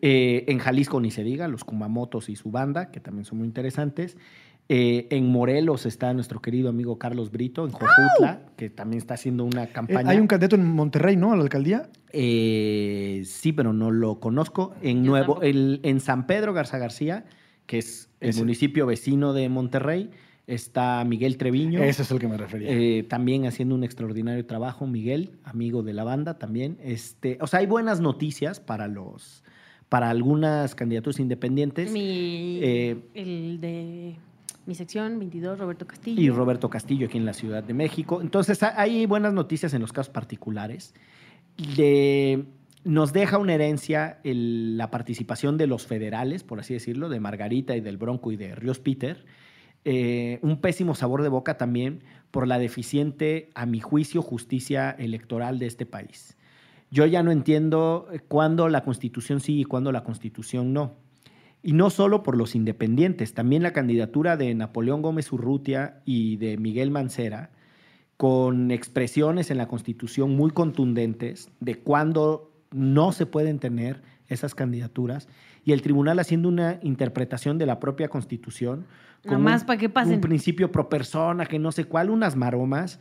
[0.00, 3.46] Eh, en Jalisco ni se diga, los Kumamotos y su banda, que también son muy
[3.46, 4.16] interesantes.
[4.68, 9.44] Eh, en Morelos está nuestro querido amigo Carlos Brito, en Jojutla, que también está haciendo
[9.44, 10.10] una eh, campaña.
[10.10, 11.32] hay un candidato en Monterrey, ¿no?
[11.32, 11.88] A la alcaldía.
[12.12, 14.74] sí, pero no lo conozco.
[14.82, 17.24] En, Nuevo, el, en San Pedro Garza García,
[17.66, 20.10] que es el municipio vecino de Monterrey,
[20.48, 21.82] Está Miguel Treviño.
[21.82, 22.70] Ese es el que me refería.
[22.70, 24.86] Eh, también haciendo un extraordinario trabajo.
[24.86, 26.78] Miguel, amigo de la banda también.
[26.82, 29.44] Este, o sea, hay buenas noticias para los
[29.90, 31.92] para algunas candidaturas independientes.
[31.92, 34.16] Mi, eh, el de
[34.68, 36.20] mi sección 22, Roberto Castillo.
[36.20, 38.20] Y Roberto Castillo aquí en la Ciudad de México.
[38.20, 40.94] Entonces, hay buenas noticias en los casos particulares.
[42.84, 47.80] nos deja una herencia la participación de los federales, por así decirlo, de Margarita y
[47.80, 49.24] del Bronco y de Ríos Peter
[49.84, 55.58] eh, un pésimo sabor de boca también por la deficiente, a mi juicio, justicia electoral
[55.58, 56.36] de este país.
[56.90, 60.96] Yo ya no entiendo cuándo la constitución sí y cuándo la constitución no.
[61.62, 66.56] Y no solo por los independientes, también la candidatura de Napoleón Gómez Urrutia y de
[66.56, 67.50] Miguel Mancera,
[68.16, 75.28] con expresiones en la constitución muy contundentes de cuándo no se pueden tener esas candidaturas,
[75.64, 78.86] y el tribunal haciendo una interpretación de la propia constitución
[79.38, 80.14] más para que pasen.
[80.14, 83.00] Un principio pro persona, que no sé cuál, unas maromas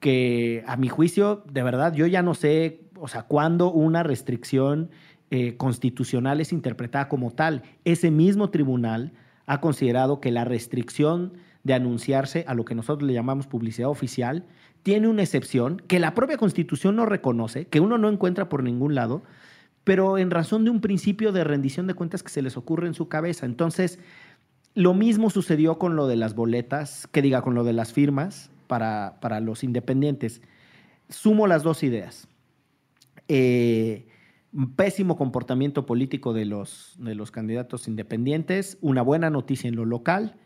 [0.00, 4.90] que a mi juicio, de verdad, yo ya no sé, o sea, cuándo una restricción
[5.30, 7.62] eh, constitucional es interpretada como tal.
[7.84, 9.12] Ese mismo tribunal
[9.46, 11.34] ha considerado que la restricción
[11.66, 14.44] de anunciarse a lo que nosotros le llamamos publicidad oficial,
[14.84, 18.94] tiene una excepción que la propia Constitución no reconoce, que uno no encuentra por ningún
[18.94, 19.24] lado,
[19.82, 22.94] pero en razón de un principio de rendición de cuentas que se les ocurre en
[22.94, 23.46] su cabeza.
[23.46, 23.98] Entonces,
[24.74, 28.50] lo mismo sucedió con lo de las boletas, que diga, con lo de las firmas
[28.68, 30.42] para, para los independientes.
[31.08, 32.28] Sumo las dos ideas.
[33.26, 34.06] Eh,
[34.76, 40.36] pésimo comportamiento político de los, de los candidatos independientes, una buena noticia en lo local,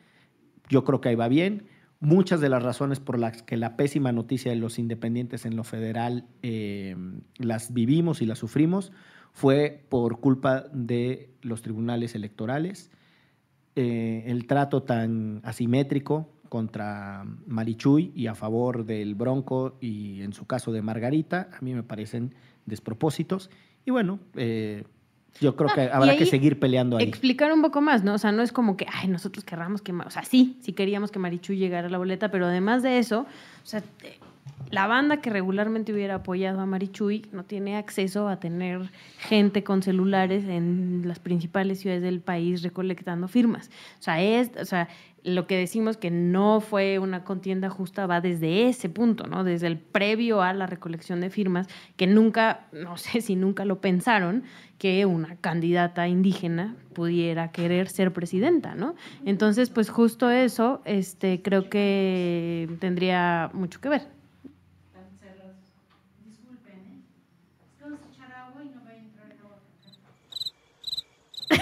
[0.68, 1.66] yo creo que ahí va bien.
[2.00, 5.64] Muchas de las razones por las que la pésima noticia de los independientes en lo
[5.64, 6.96] federal eh,
[7.36, 8.90] las vivimos y las sufrimos
[9.32, 12.90] fue por culpa de los tribunales electorales.
[13.76, 20.46] Eh, el trato tan asimétrico contra Marichuy y a favor del Bronco y en su
[20.46, 22.34] caso de Margarita, a mí me parecen
[22.66, 23.50] despropósitos.
[23.84, 24.84] Y bueno, eh,
[25.40, 27.04] yo creo que habrá que seguir peleando ahí.
[27.04, 28.14] Explicar un poco más, ¿no?
[28.14, 31.10] O sea, no es como que, ay, nosotros querramos que, o sea, sí, sí queríamos
[31.10, 33.82] que Marichu llegara a la boleta, pero además de eso, o sea,
[34.70, 39.82] la banda que regularmente hubiera apoyado a Marichuy no tiene acceso a tener gente con
[39.82, 43.70] celulares en las principales ciudades del país recolectando firmas.
[43.98, 44.88] O sea, es, o sea,
[45.24, 49.44] lo que decimos que no fue una contienda justa va desde ese punto, ¿no?
[49.44, 53.80] Desde el previo a la recolección de firmas, que nunca, no sé si nunca lo
[53.80, 54.44] pensaron,
[54.78, 58.94] que una candidata indígena pudiera querer ser presidenta, ¿no?
[59.24, 64.19] Entonces, pues justo eso, este, creo que tendría mucho que ver.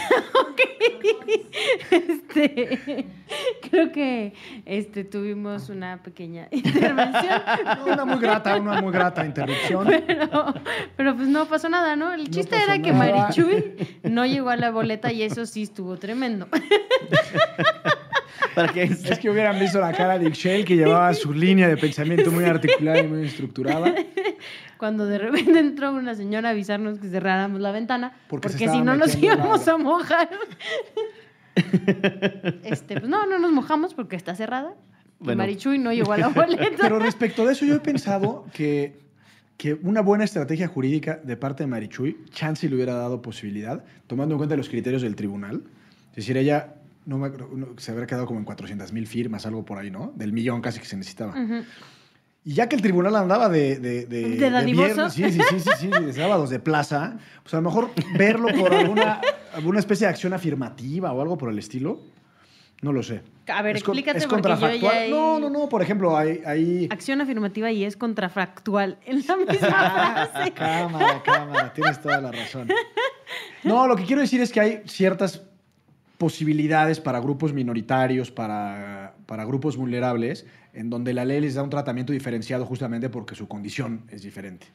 [0.35, 0.61] Ok.
[1.91, 3.07] Este,
[3.71, 4.33] creo que
[4.65, 7.43] este, tuvimos una pequeña intervención,
[7.87, 9.87] una muy grata, una muy grata interrupción.
[10.07, 10.55] pero,
[10.97, 12.13] pero pues no pasó nada, ¿no?
[12.13, 12.93] El chiste era que.
[12.93, 16.49] Marichuy no llegó a la boleta y eso sí estuvo tremendo.
[18.59, 21.77] Para que Es que hubieran visto la cara de Ixchel que llevaba su línea de
[21.77, 23.95] pensamiento muy articulada y muy estructurada.
[24.79, 28.81] Cuando de repente entró una señora a avisarnos que cerráramos la ventana, Porque porque, si
[28.81, 30.29] no nos íbamos a mojar.
[32.65, 34.75] Este, pues no, no nos mojamos porque está cerrada.
[35.21, 35.39] Y Bueno.
[35.39, 36.77] Marichuy no llegó a la boleta.
[36.81, 39.01] Pero respecto de eso, yo he pensado que,
[39.57, 44.35] que una buena estrategia jurídica de parte de Marichuy, chance le hubiera dado posibilidad, tomando
[44.35, 45.63] en cuenta los criterios del tribunal.
[46.11, 46.75] Es decir, ella
[47.09, 49.91] no me acuerdo, no, se habría quedado como en 400 mil firmas, algo por ahí,
[49.91, 50.13] ¿no?
[50.15, 51.35] Del millón casi que se necesitaba.
[52.45, 53.79] Y ya que el tribunal andaba de...
[53.79, 54.95] ¿De, de, ¿De dadivoso?
[54.95, 58.49] viernes, sí, sí, sí, sí, sí, de sábados de plaza, pues a lo mejor verlo
[58.59, 59.23] por alguna,
[59.55, 61.99] alguna especie de acción afirmativa o algo por el estilo,
[62.83, 63.23] no lo sé.
[63.49, 65.11] A ver, Es con- explícate es yo contrafactual.
[65.11, 66.43] No, no, no, por ejemplo, hay...
[66.45, 66.89] hay...
[66.91, 70.51] Acción afirmativa y es contrafactual en la misma frase.
[70.55, 72.69] cámara, cámara, tienes toda la razón.
[73.65, 75.43] No, lo que quiero decir es que hay ciertas
[76.19, 81.71] posibilidades para grupos minoritarios, para, para grupos vulnerables, en donde la ley les da un
[81.71, 84.67] tratamiento diferenciado justamente porque su condición es diferente.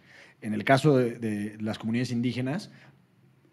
[0.42, 2.72] En el caso de, de las comunidades indígenas,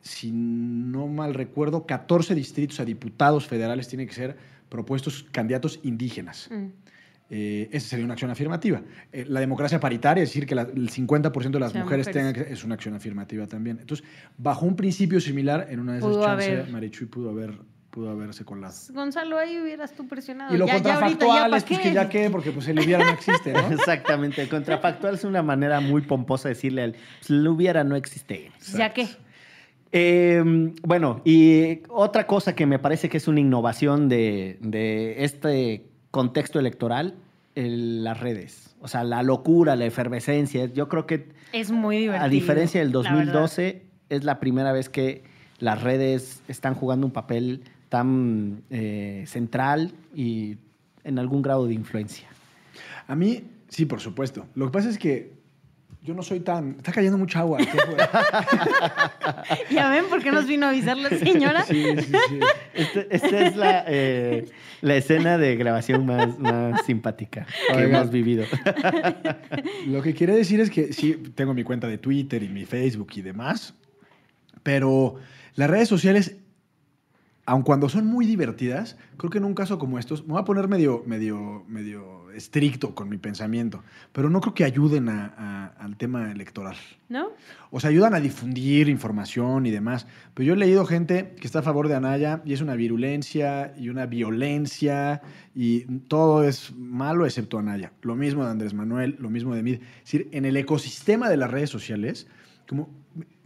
[0.03, 4.37] si no mal recuerdo, 14 distritos a diputados federales tienen que ser
[4.69, 6.49] propuestos candidatos indígenas.
[6.51, 6.67] Mm.
[7.33, 8.83] Eh, esa sería una acción afirmativa.
[9.13, 12.33] Eh, la democracia paritaria, es decir, que la- el 50% de las mujeres, mujeres.
[12.33, 13.79] tengan que, es una acción afirmativa también.
[13.81, 14.05] Entonces,
[14.37, 16.71] bajo un principio similar, en una de esas Pudo chances, haber.
[16.71, 17.55] Marichuy pudo, haber,
[17.91, 18.73] pudo haberse colado.
[18.93, 20.55] Gonzalo, ahí hubieras tú presionado.
[20.55, 22.69] Y lo ya, ya ahorita, contrafactual ya, ¿pa' es pues, que ya qué, porque pues
[22.69, 23.61] el hubiera no existe, ¿no?
[23.73, 24.43] Exactamente.
[24.43, 28.51] El contrafactual es una manera muy pomposa de decirle al pues, lo hubiera no existe.
[28.77, 29.09] ¿Ya qué?
[29.93, 30.43] Eh,
[30.83, 36.59] bueno, y otra cosa que me parece que es una innovación de, de este contexto
[36.61, 37.17] electoral,
[37.57, 38.77] el- las redes.
[38.81, 40.67] O sea, la locura, la efervescencia.
[40.67, 42.25] Yo creo que Es muy divertido.
[42.25, 43.15] a diferencia del la verdad.
[43.33, 45.25] 2012, es la primera vez que
[45.59, 50.57] las redes están jugando un papel tan eh, central y
[51.05, 52.29] en algún grado de influencia.
[53.07, 54.47] A mí, sí, por supuesto.
[54.55, 55.39] Lo que pasa es que
[56.03, 56.77] yo no soy tan...
[56.79, 57.59] Está cayendo mucha agua.
[59.71, 61.63] ¿Ya ven por qué nos vino a avisar la señora?
[61.65, 62.41] Sí, sí, sí.
[62.75, 64.47] Este- Esta es la, eh,
[64.81, 67.95] la escena de grabación más, más simpática que Oigan.
[67.97, 68.45] hemos vivido.
[69.89, 73.09] Lo que quiere decir es que sí, tengo mi cuenta de Twitter y mi Facebook
[73.17, 73.75] y demás,
[74.63, 75.17] pero
[75.55, 76.37] las redes sociales,
[77.51, 80.45] aun cuando son muy divertidas, creo que en un caso como estos, me voy a
[80.45, 83.83] poner medio, medio, medio estricto con mi pensamiento,
[84.13, 86.77] pero no creo que ayuden a- a- al tema electoral.
[87.09, 87.31] ¿No?
[87.73, 90.07] O sea, ayudan a difundir información y demás.
[90.35, 93.75] Pero yo he leído gente que está a favor de Anaya y es una virulencia
[93.77, 95.21] y una violencia
[95.55, 97.93] y todo es malo excepto Anaya.
[98.03, 99.75] Lo mismo de Andrés Manuel, lo mismo de Mid.
[99.75, 102.29] Es decir, en el ecosistema de las redes sociales,
[102.69, 102.89] como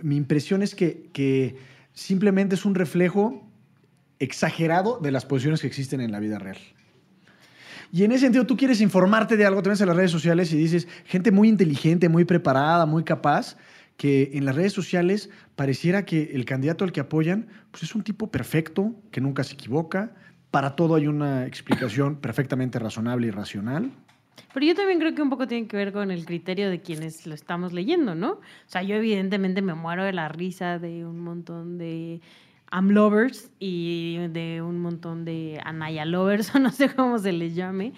[0.02, 1.56] mi- impresión es que, que
[1.94, 3.43] simplemente es un reflejo
[4.18, 6.58] exagerado de las posiciones que existen en la vida real.
[7.92, 10.52] Y en ese sentido, tú quieres informarte de algo, te ves en las redes sociales
[10.52, 13.56] y dices, gente muy inteligente, muy preparada, muy capaz,
[13.96, 18.02] que en las redes sociales pareciera que el candidato al que apoyan pues es un
[18.02, 20.12] tipo perfecto, que nunca se equivoca,
[20.50, 23.92] para todo hay una explicación perfectamente razonable y racional.
[24.52, 27.26] Pero yo también creo que un poco tiene que ver con el criterio de quienes
[27.26, 28.32] lo estamos leyendo, ¿no?
[28.32, 32.20] O sea, yo evidentemente me muero de la risa de un montón de
[32.74, 37.92] Amlovers y de un montón de Anaya Lovers, o no sé cómo se les llame,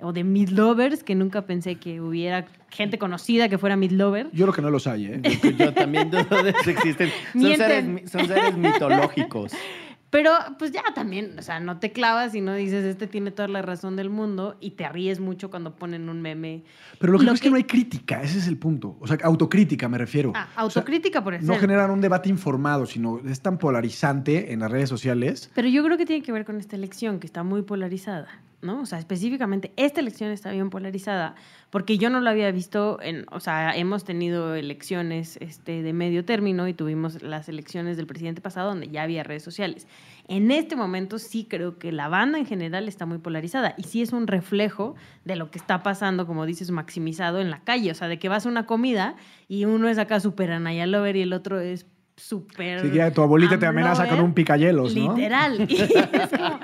[0.00, 4.28] o de Midlovers, que nunca pensé que hubiera gente conocida que fuera Midlover.
[4.32, 5.20] Yo creo que no los hay, ¿eh?
[5.42, 7.10] Yo, yo también dudo de eso existen.
[7.32, 9.52] Seres, son seres mitológicos.
[10.10, 13.48] Pero pues ya también, o sea, no te clavas y no dices, este tiene toda
[13.48, 16.62] la razón del mundo y te ríes mucho cuando ponen un meme.
[17.00, 18.96] Pero lo que Lo pasa es que que- no hay crítica, ese es el punto.
[19.00, 20.32] O sea, autocrítica me refiero.
[20.34, 21.44] Ah, O sea, autocrítica por eso.
[21.44, 25.50] no generan un debate informado, sino es tan polarizante en las redes sociales.
[25.54, 28.28] Pero yo creo que tiene que ver con esta elección, que está muy polarizada,
[28.66, 28.80] ¿no?
[28.82, 31.34] O sea, específicamente esta elección está bien polarizada,
[31.70, 36.24] porque yo no lo había visto en, o sea, hemos tenido elecciones este, de medio
[36.24, 39.86] término y tuvimos las elecciones del presidente pasado donde ya había redes sociales.
[40.28, 44.02] En este momento sí creo que la banda en general está muy polarizada y sí
[44.02, 47.94] es un reflejo de lo que está pasando, como dices, maximizado en la calle, o
[47.94, 49.16] sea, de que vas a una comida
[49.48, 51.86] y uno es acá súper Anaya Lover y el otro es
[52.16, 52.80] súper...
[52.82, 55.14] Si que tu abuelita te amenaza con un picayelos, ¿no?
[55.14, 55.66] Literal.
[55.70, 55.92] Y es
[56.30, 56.58] como-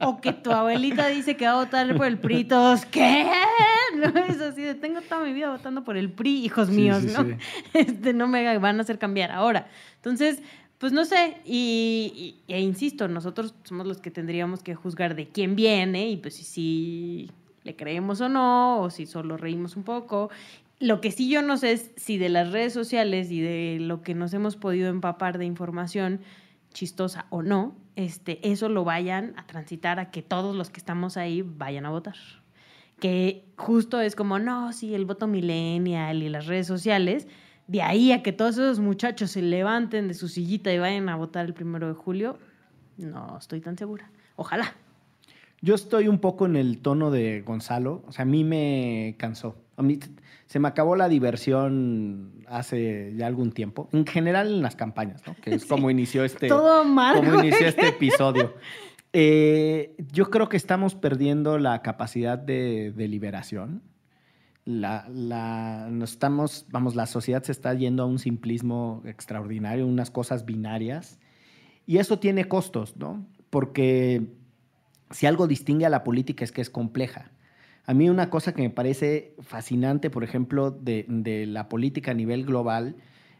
[0.00, 3.26] o que tu abuelita dice que va a votar por el PRI, todos, ¿qué?
[3.96, 7.02] No es así de, tengo toda mi vida votando por el PRI, hijos Sí, míos,
[7.02, 7.22] sí, ¿no?
[7.24, 7.34] sí.
[7.74, 9.68] Este, no me van a hacer cambiar ahora.
[9.96, 10.42] Entonces,
[10.78, 15.28] pues no sé, y, y- e insisto, nosotros somos los que tendríamos que juzgar de
[15.28, 17.30] quién viene y pues si, si
[17.62, 20.30] le creemos o no, o si solo reímos un poco.
[20.82, 24.02] Lo que sí yo no sé es si de las redes sociales y de lo
[24.02, 26.22] que nos hemos podido empapar de información
[26.74, 31.16] chistosa o no, este, eso lo vayan a transitar a que todos los que estamos
[31.16, 32.16] ahí vayan a votar.
[32.98, 37.28] Que justo es como, no, sí, el voto millennial y las redes sociales,
[37.68, 41.14] de ahí a que todos esos muchachos se levanten de su sillita y vayan a
[41.14, 42.40] votar el primero de julio,
[42.96, 44.10] no estoy tan segura.
[44.34, 44.74] Ojalá.
[45.60, 48.02] Yo estoy un poco en el tono de Gonzalo.
[48.08, 49.54] O sea, a mí me cansó.
[49.76, 50.00] A mí
[50.52, 53.88] se me acabó la diversión hace ya algún tiempo.
[53.90, 55.34] En general en las campañas, ¿no?
[55.36, 57.16] Que es como inició este, Todo mal.
[57.16, 57.48] como güey.
[57.48, 58.54] inició este episodio.
[59.14, 63.82] Eh, yo creo que estamos perdiendo la capacidad de deliberación.
[64.64, 70.10] La, la, nos estamos, vamos, la sociedad se está yendo a un simplismo extraordinario, unas
[70.10, 71.18] cosas binarias.
[71.84, 73.26] Y eso tiene costos, ¿no?
[73.50, 74.28] Porque
[75.10, 77.32] si algo distingue a la política es que es compleja.
[77.86, 82.14] A mí una cosa que me parece fascinante, por ejemplo, de, de la política a
[82.14, 82.94] nivel global,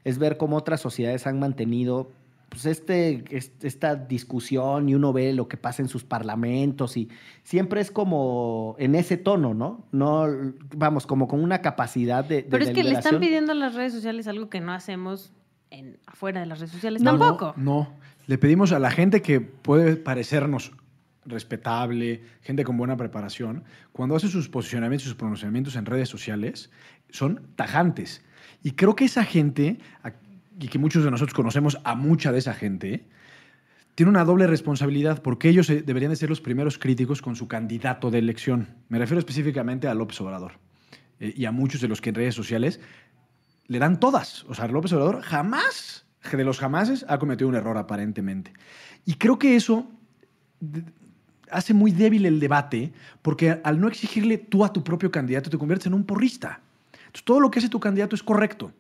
[0.05, 2.11] es ver cómo otras sociedades han mantenido
[2.49, 7.09] pues, este, es- esta discusión y uno ve lo que pasa en sus parlamentos y
[7.45, 9.87] siempre es como en ese tono, ¿no?
[9.93, 10.27] No,
[10.77, 12.43] vamos, como con una capacidad de...
[12.43, 15.33] de Pero es que le están pidiendo a las redes sociales algo que no hacemos
[15.71, 17.55] en, afuera de las redes sociales No, tampoco.
[17.57, 17.89] No, no.
[18.27, 20.73] Le pedimos a la gente que puede parecernos
[21.25, 26.71] respetable, gente con buena preparación, cuando hace sus posicionamientos, sus pronunciamientos en redes sociales,
[27.11, 28.25] son tajantes.
[28.63, 29.79] Y creo que esa gente,
[30.59, 33.07] y que muchos de nosotros conocemos a mucha de esa gente,
[33.95, 37.47] tiene una doble responsabilidad porque ellos eh, deberían de ser los primeros críticos con su
[37.47, 38.69] candidato de elección.
[38.89, 40.53] Me refiero específicamente a López Obrador
[41.21, 42.81] eh, y a muchos de los que en redes sociales
[43.67, 44.45] le dan todas.
[44.45, 48.53] O sea, López Obrador jamás, de los jamases, ha cometido un error aparentemente.
[49.05, 49.91] Y creo que eso
[51.53, 52.93] hace muy débil el debate
[53.23, 56.61] porque al no exigirle tú a tu propio candidato te conviertes en un porrista.
[56.93, 58.73] Entonces, todo lo que hace tu candidato es correcto.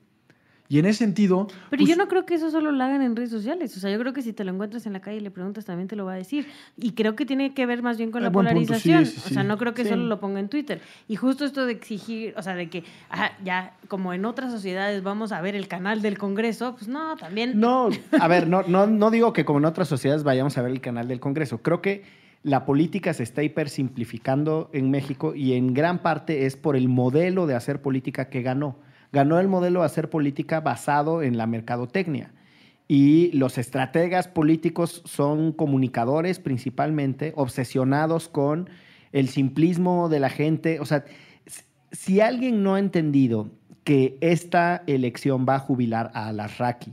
[0.68, 1.48] Y en ese sentido...
[1.68, 3.76] Pero pues, yo no creo que eso solo lo hagan en redes sociales.
[3.76, 5.66] O sea, yo creo que si te lo encuentras en la calle y le preguntas,
[5.66, 6.46] también te lo va a decir.
[6.78, 9.04] Y creo que tiene que ver más bien con Ah, la sí, polarización.
[9.04, 9.90] sí, O sea, no creo que Sí.
[9.90, 10.80] solo lo ponga en Twitter.
[11.08, 15.02] Y justo esto de exigir, o sea, de que ajá, ya como en otras sociedades
[15.02, 17.60] vamos a ver el canal del Congreso, pues no, también.
[17.60, 20.70] No, a ver, no, no, no digo que como en otras sociedades vayamos a ver
[20.72, 21.58] el canal del Congreso.
[21.58, 26.76] Creo que la política se está hipersimplificando en México y en gran parte es por
[26.76, 28.78] el modelo de hacer política que ganó.
[29.12, 32.32] Ganó el modelo de hacer política basado en la mercadotecnia.
[32.88, 38.68] Y los estrategas políticos son comunicadores principalmente, obsesionados con
[39.12, 40.80] el simplismo de la gente.
[40.80, 41.04] O sea,
[41.92, 43.50] si alguien no ha entendido
[43.84, 46.92] que esta elección va a jubilar a Alasraqui,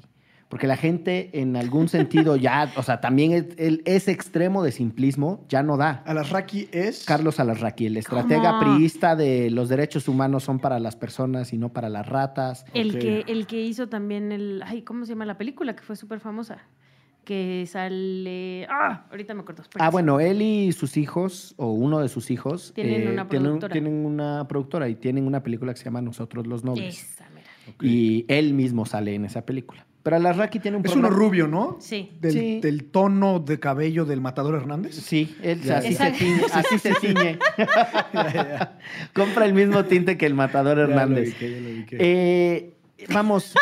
[0.49, 4.71] porque la gente en algún sentido ya, o sea, también es- el- ese extremo de
[4.71, 6.03] simplismo ya no da.
[6.05, 7.05] Alasraqui es...
[7.05, 8.75] Carlos Alasraqui, el estratega ¿Cómo?
[8.75, 12.65] priista de los derechos humanos son para las personas y no para las ratas.
[12.73, 14.61] El, que, el que hizo también el.
[14.65, 15.75] Ay, ¿cómo se llama la película?
[15.75, 16.57] Que fue súper famosa.
[17.23, 18.65] que sale...
[18.71, 19.61] Ah, ahorita me acuerdo.
[19.77, 23.71] Ah, bueno, él y sus hijos, o uno de sus hijos, eh, Tienen una productora.
[23.71, 27.03] tienen una productora y tienen una película que se llama Nosotros los Nobles.
[27.03, 27.45] Esa, mira.
[27.81, 29.85] Y él mismo sale en esa película.
[30.01, 31.77] Pero Alarraqui tiene un Es uno rubio, ¿no?
[31.81, 32.11] Sí.
[32.21, 32.59] Del, Sí.
[32.61, 34.95] del tono de cabello del matador Hernández.
[34.95, 35.79] Sí, él Ya.
[35.79, 37.37] así, se tiñe, así se ciñe.
[39.13, 41.35] Compra el mismo tinte que el matador Ya lo Hernández.
[41.41, 41.97] lo.
[41.99, 42.73] Eh,
[43.13, 43.53] vamos,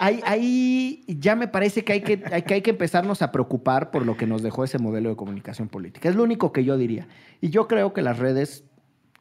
[0.00, 3.90] ahí, ahí ya me parece que hay que, hay que hay que empezarnos a preocupar
[3.90, 6.08] por lo que nos dejó ese modelo de comunicación política.
[6.08, 7.08] Es lo único que yo diría.
[7.40, 8.64] Y yo creo que las redes,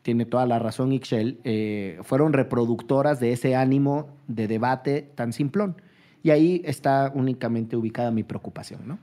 [0.02, 5.82] tiene toda la razón Ixchel, eh, fueron reproductoras de ese ánimo de debate tan simplón.
[6.24, 9.00] Y ahí está únicamente ubicada mi preocupación, ¿no?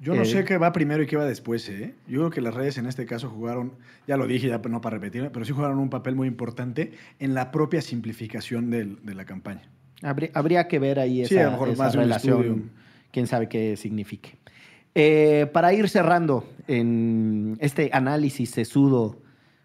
[0.00, 1.94] Yo no eh, sé qué va primero y qué va después, ¿eh?
[2.06, 3.72] Yo creo que las redes en este caso jugaron,
[4.06, 7.32] ya lo dije, ya no para repetirme, pero sí jugaron un papel muy importante en
[7.34, 9.62] la propia simplificación del- de la campaña.
[10.02, 12.70] Habría, habría que ver ahí esa, Sí, a lo mejor esa más relación,
[13.12, 14.36] quién sabe qué signifique.
[14.94, 19.22] Eh, para ir cerrando en este análisis sesudo,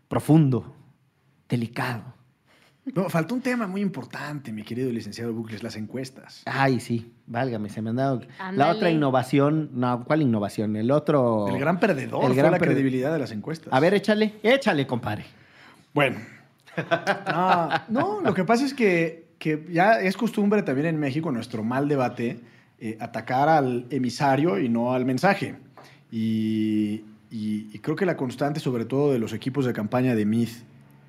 [0.08, 0.76] profundo,
[1.50, 2.14] delicado.
[2.96, 6.42] No, faltó un tema muy importante, mi querido licenciado Bucles, las encuestas.
[6.46, 8.22] Ay, sí, válgame, se me han dado.
[8.54, 10.76] La otra innovación, no, ¿cuál innovación?
[10.76, 11.48] El otro.
[11.48, 13.72] El gran perdedor El fue la perde- credibilidad de las encuestas.
[13.74, 15.26] A ver, échale, échale, compadre.
[15.94, 16.18] Bueno.
[17.32, 21.64] No, no, lo que pasa es que, que ya es costumbre también en México, nuestro
[21.64, 22.40] mal debate,
[22.80, 25.56] eh, atacar al emisario y no al mensaje.
[26.12, 30.24] Y, y- y creo que la constante, sobre todo de los equipos de campaña de
[30.26, 30.50] MIT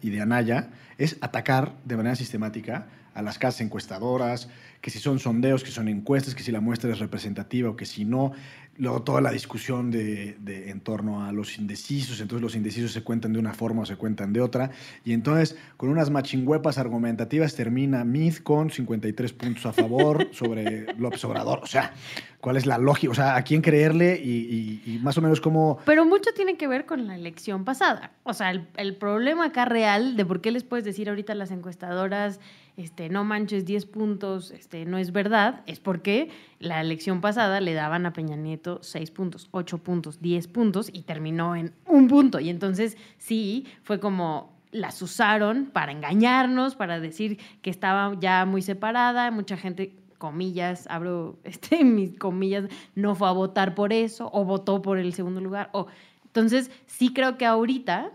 [0.03, 4.49] y de Anaya, es atacar de manera sistemática a las casas encuestadoras,
[4.81, 7.87] que si son sondeos, que son encuestas, que si la muestra es representativa o que
[7.87, 8.33] si no.
[8.81, 13.03] Luego toda la discusión de, de- en torno a los indecisos, entonces los indecisos se
[13.03, 14.71] cuentan de una forma o se cuentan de otra.
[15.05, 21.23] Y entonces, con unas machingüepas argumentativas, termina Myth con 53 puntos a favor sobre López
[21.27, 21.61] Obrador.
[21.63, 21.93] O sea,
[22.41, 23.11] ¿cuál es la lógica?
[23.13, 24.19] O sea, ¿a quién creerle?
[24.19, 25.79] Y, y- y más o menos cómo...
[25.85, 28.13] Pero mucho tiene que ver con la elección pasada.
[28.25, 31.37] O sea, el, el problema acá real de por qué les puedes decir ahorita a
[31.37, 32.41] las encuestadoras,
[32.81, 37.75] este, no manches 10 puntos, este, no es verdad, es porque la elección pasada le
[37.75, 42.41] daban a Peña Nieto 6 puntos, 8 puntos, 10 puntos y terminó en un punto.
[42.41, 48.63] Y entonces sí, fue como las usaron para engañarnos, para decir que estaba ya muy
[48.63, 52.65] separada, mucha gente comillas, abro este, mis comillas,
[52.95, 55.69] no fue a votar por eso, o votó por el segundo lugar.
[55.73, 55.87] O...
[56.25, 58.11] Entonces, sí creo que ahorita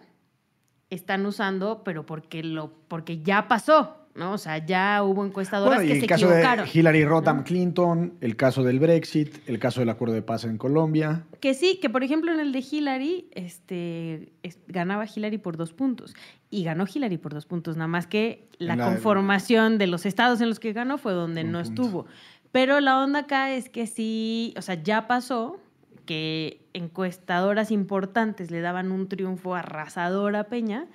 [0.89, 4.31] están usando, pero porque, lo, porque ya pasó, ¿no?
[4.33, 6.65] O sea, ya hubo encuestadoras Bueno, y que el se caso equivocaron.
[6.65, 7.43] de Hillary Rodham ¿no?
[7.43, 11.25] Clinton, el caso del Brexit, el caso del acuerdo de paz en Colombia.
[11.41, 15.73] Que sí, que por ejemplo en el de Hillary, este, es- ganaba Hillary por dos
[15.73, 16.15] puntos.
[16.49, 20.47] Y ganó Hillary por dos puntos, nada más que la, conformación de los estados en
[20.49, 21.81] los que ganó fue donde no punto.
[21.83, 22.05] estuvo.
[22.53, 25.59] Pero la onda acá es que sí, o sea, ya pasó
[26.05, 30.85] que encuestadoras importantes le daban un triunfo arrasador a Peña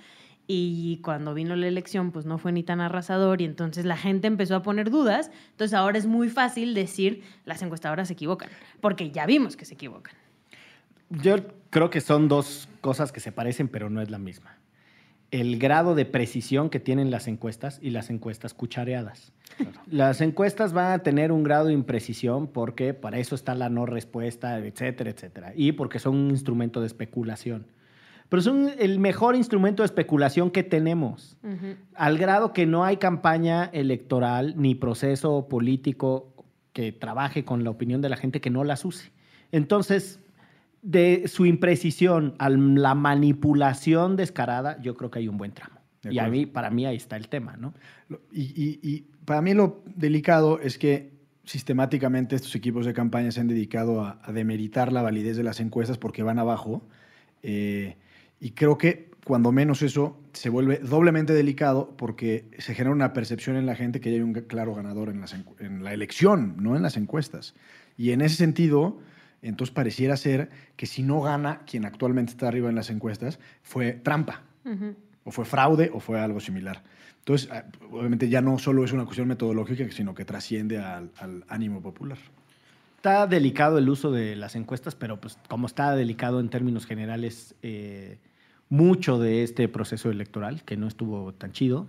[0.53, 4.27] y cuando vino la elección pues no fue ni tan arrasador y entonces la gente
[4.27, 9.13] empezó a poner dudas, entonces ahora es muy fácil decir las encuestadoras se equivocan, porque
[9.13, 10.15] ya vimos que se equivocan.
[11.09, 11.37] Yo
[11.71, 14.59] creo que son dos cosas que se parecen, pero no es la misma.
[15.31, 19.33] El grado de precisión que tienen las encuestas y las encuestas cuchareadas.
[19.87, 23.87] Las encuestas van a tener un grado de imprecisión porque para eso está la no
[23.87, 25.53] respuesta, etcétera, etcétera.
[25.55, 27.67] Y porque son un instrumento de especulación.
[28.31, 31.37] Pero son el mejor instrumento de especulación que tenemos.
[31.95, 36.33] Al grado que no hay campaña electoral ni proceso político
[36.73, 39.11] que trabaje con la opinión de la gente que no las use.
[39.53, 40.21] Entonces,
[40.83, 45.81] de su imprecisión a la manipulación descarada, yo creo que hay un buen tramo.
[46.09, 47.75] Y a mí, para mí ahí está el tema, ¿no?
[48.33, 51.13] Y, y- y para mí lo delicado es que
[51.45, 55.61] sistemáticamente estos equipos de campaña se han dedicado a, a demeritar la validez de las
[55.61, 56.83] encuestas porque van abajo.
[57.43, 57.97] eh,
[58.41, 63.57] y creo que cuando menos eso se vuelve doblemente delicado porque se genera una percepción
[63.57, 66.75] en la gente que ya hay un claro ganador en, las en la elección, no
[66.75, 67.55] en las encuestas.
[67.97, 68.99] Y en ese sentido,
[69.43, 73.93] entonces pareciera ser que si no gana quien actualmente está arriba en las encuestas, fue
[73.93, 74.43] trampa
[75.25, 76.83] o fue fraude o fue algo similar.
[77.19, 81.45] Entonces, ah, obviamente ya no solo es una cuestión metodológica, sino que trasciende al, al
[81.49, 82.19] ánimo popular.
[82.97, 87.55] Está delicado el uso de las encuestas, pero pues como está delicado en términos generales
[87.63, 88.19] eh,
[88.71, 91.89] mucho de este proceso electoral, que no estuvo tan chido,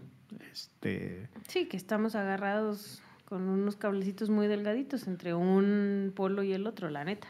[0.52, 6.68] este, Sí, que estamos agarrados con unos cablecitos muy delgaditos entre un polo y el
[6.68, 7.28] otro, la neta.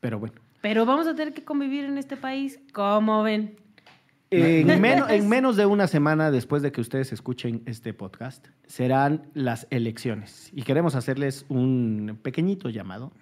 [0.00, 0.34] pero bueno.
[0.60, 3.54] Pero vamos a tener que convivir en este país, como ven.
[4.30, 9.28] En, menos, en menos de una semana después de que ustedes escuchen este podcast, serán
[9.34, 10.50] las elecciones.
[10.52, 13.12] Y queremos hacerles un pequeñito llamado,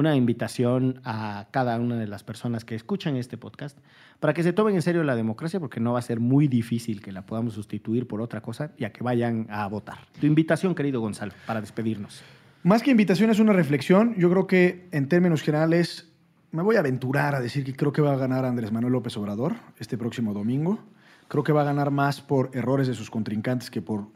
[0.00, 3.78] una invitación a cada una de las personas que escuchan este podcast
[4.18, 7.02] para que se tomen en serio la democracia, porque no va a ser muy difícil
[7.02, 9.98] que la podamos sustituir por otra cosa y a que vayan a votar.
[10.18, 12.22] Tu invitación, querido Gonzalo, para despedirnos.
[12.62, 14.14] Más que invitación es una reflexión.
[14.16, 16.10] Yo creo que en términos generales
[16.50, 19.16] me voy a aventurar a decir que creo que va a ganar Andrés Manuel López
[19.16, 20.78] Obrador este próximo domingo.
[21.28, 24.08] Creo que va a ganar más por errores de sus contrincantes que por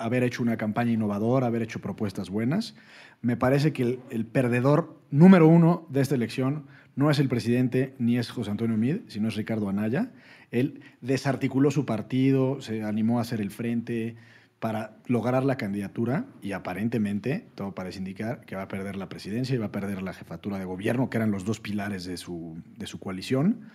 [0.00, 2.74] haber hecho una campaña innovadora, haber hecho propuestas buenas.
[3.22, 8.18] Me parece que el, perdedor número uno de esta elección no es el presidente ni
[8.18, 10.10] es José Antonio Mid, sino es Ricardo Anaya.
[10.50, 14.16] Él desarticuló su partido, se animó a hacer el frente
[14.58, 19.54] para lograr la candidatura y aparentemente todo parece indicar que va a perder la presidencia
[19.54, 22.60] y va a perder la jefatura de gobierno, que eran los dos pilares de su,
[22.76, 23.70] de su coalición.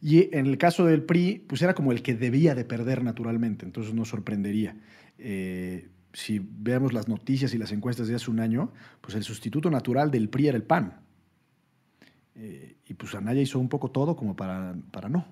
[0.00, 3.64] Y en el caso del PRI, pues era como el que debía de perder naturalmente,
[3.64, 4.76] entonces no sorprendería.
[5.18, 9.70] Eh, si vemos las noticias y las encuestas de hace un año, pues el sustituto
[9.70, 11.00] natural del PRI era el PAN.
[12.34, 15.26] Eh, y pues Anaya hizo un poco todo como para, para no.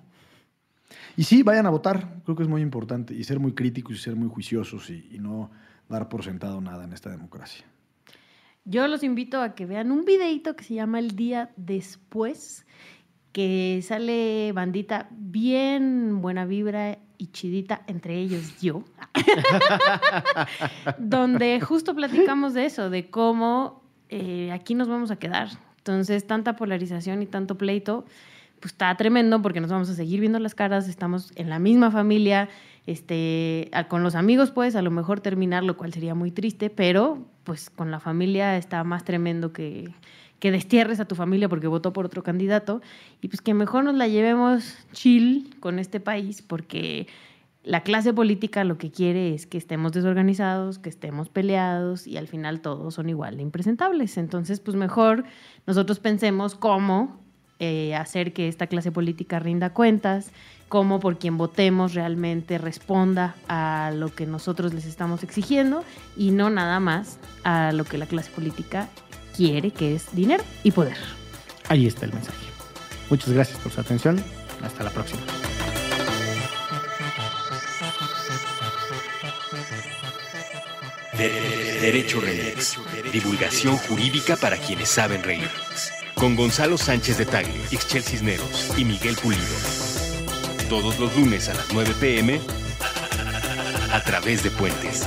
[1.17, 3.99] Y sí, vayan a votar, creo que es muy importante, y ser muy críticos y
[3.99, 5.51] ser muy juiciosos y, y no
[5.89, 7.65] dar por sentado nada en esta democracia.
[8.65, 12.67] Yo los invito a que vean un videito que se llama El Día Después,
[13.33, 18.83] que sale bandita bien buena vibra y chidita, entre ellos yo,
[20.99, 25.49] donde justo platicamos de eso, de cómo eh, aquí nos vamos a quedar.
[25.79, 28.05] Entonces, tanta polarización y tanto pleito,
[28.61, 31.91] pues está tremendo porque nos vamos a seguir viendo las caras, estamos en la misma
[31.91, 32.49] familia,
[32.87, 37.27] este, con los amigos pues a lo mejor terminar, lo cual sería muy triste, pero
[37.45, 39.93] pues con la familia está más tremendo que,
[40.39, 42.83] que destierres a tu familia porque votó por otro candidato
[43.21, 47.07] y pues que mejor nos la llevemos chill con este país porque
[47.67, 52.29] la clase política lo que quiere es que estemos desorganizados, que estemos peleados y al
[52.29, 54.19] final todos son igual de impresentables.
[54.19, 55.25] Entonces, pues mejor
[55.67, 57.19] nosotros pensemos cómo
[57.59, 60.31] eh, hacer que esta clase política rinda cuentas,
[60.69, 65.83] cómo por quien votemos realmente responda a lo que nosotros les estamos exigiendo
[66.17, 68.89] y no nada más a lo que la clase política
[69.37, 70.97] quiere, que es dinero y poder.
[71.69, 72.47] Ahí está el mensaje.
[73.11, 74.23] Muchas gracias por su atención.
[74.63, 75.21] Hasta la próxima.
[81.17, 82.79] Derecho Remix.
[83.13, 85.49] Divulgación jurídica para quienes saben reír.
[86.15, 89.45] Con Gonzalo Sánchez de Tagle, Ixchel Cisneros y Miguel Pulido.
[90.69, 92.41] Todos los lunes a las 9 pm
[93.93, 95.07] a través de Puentes.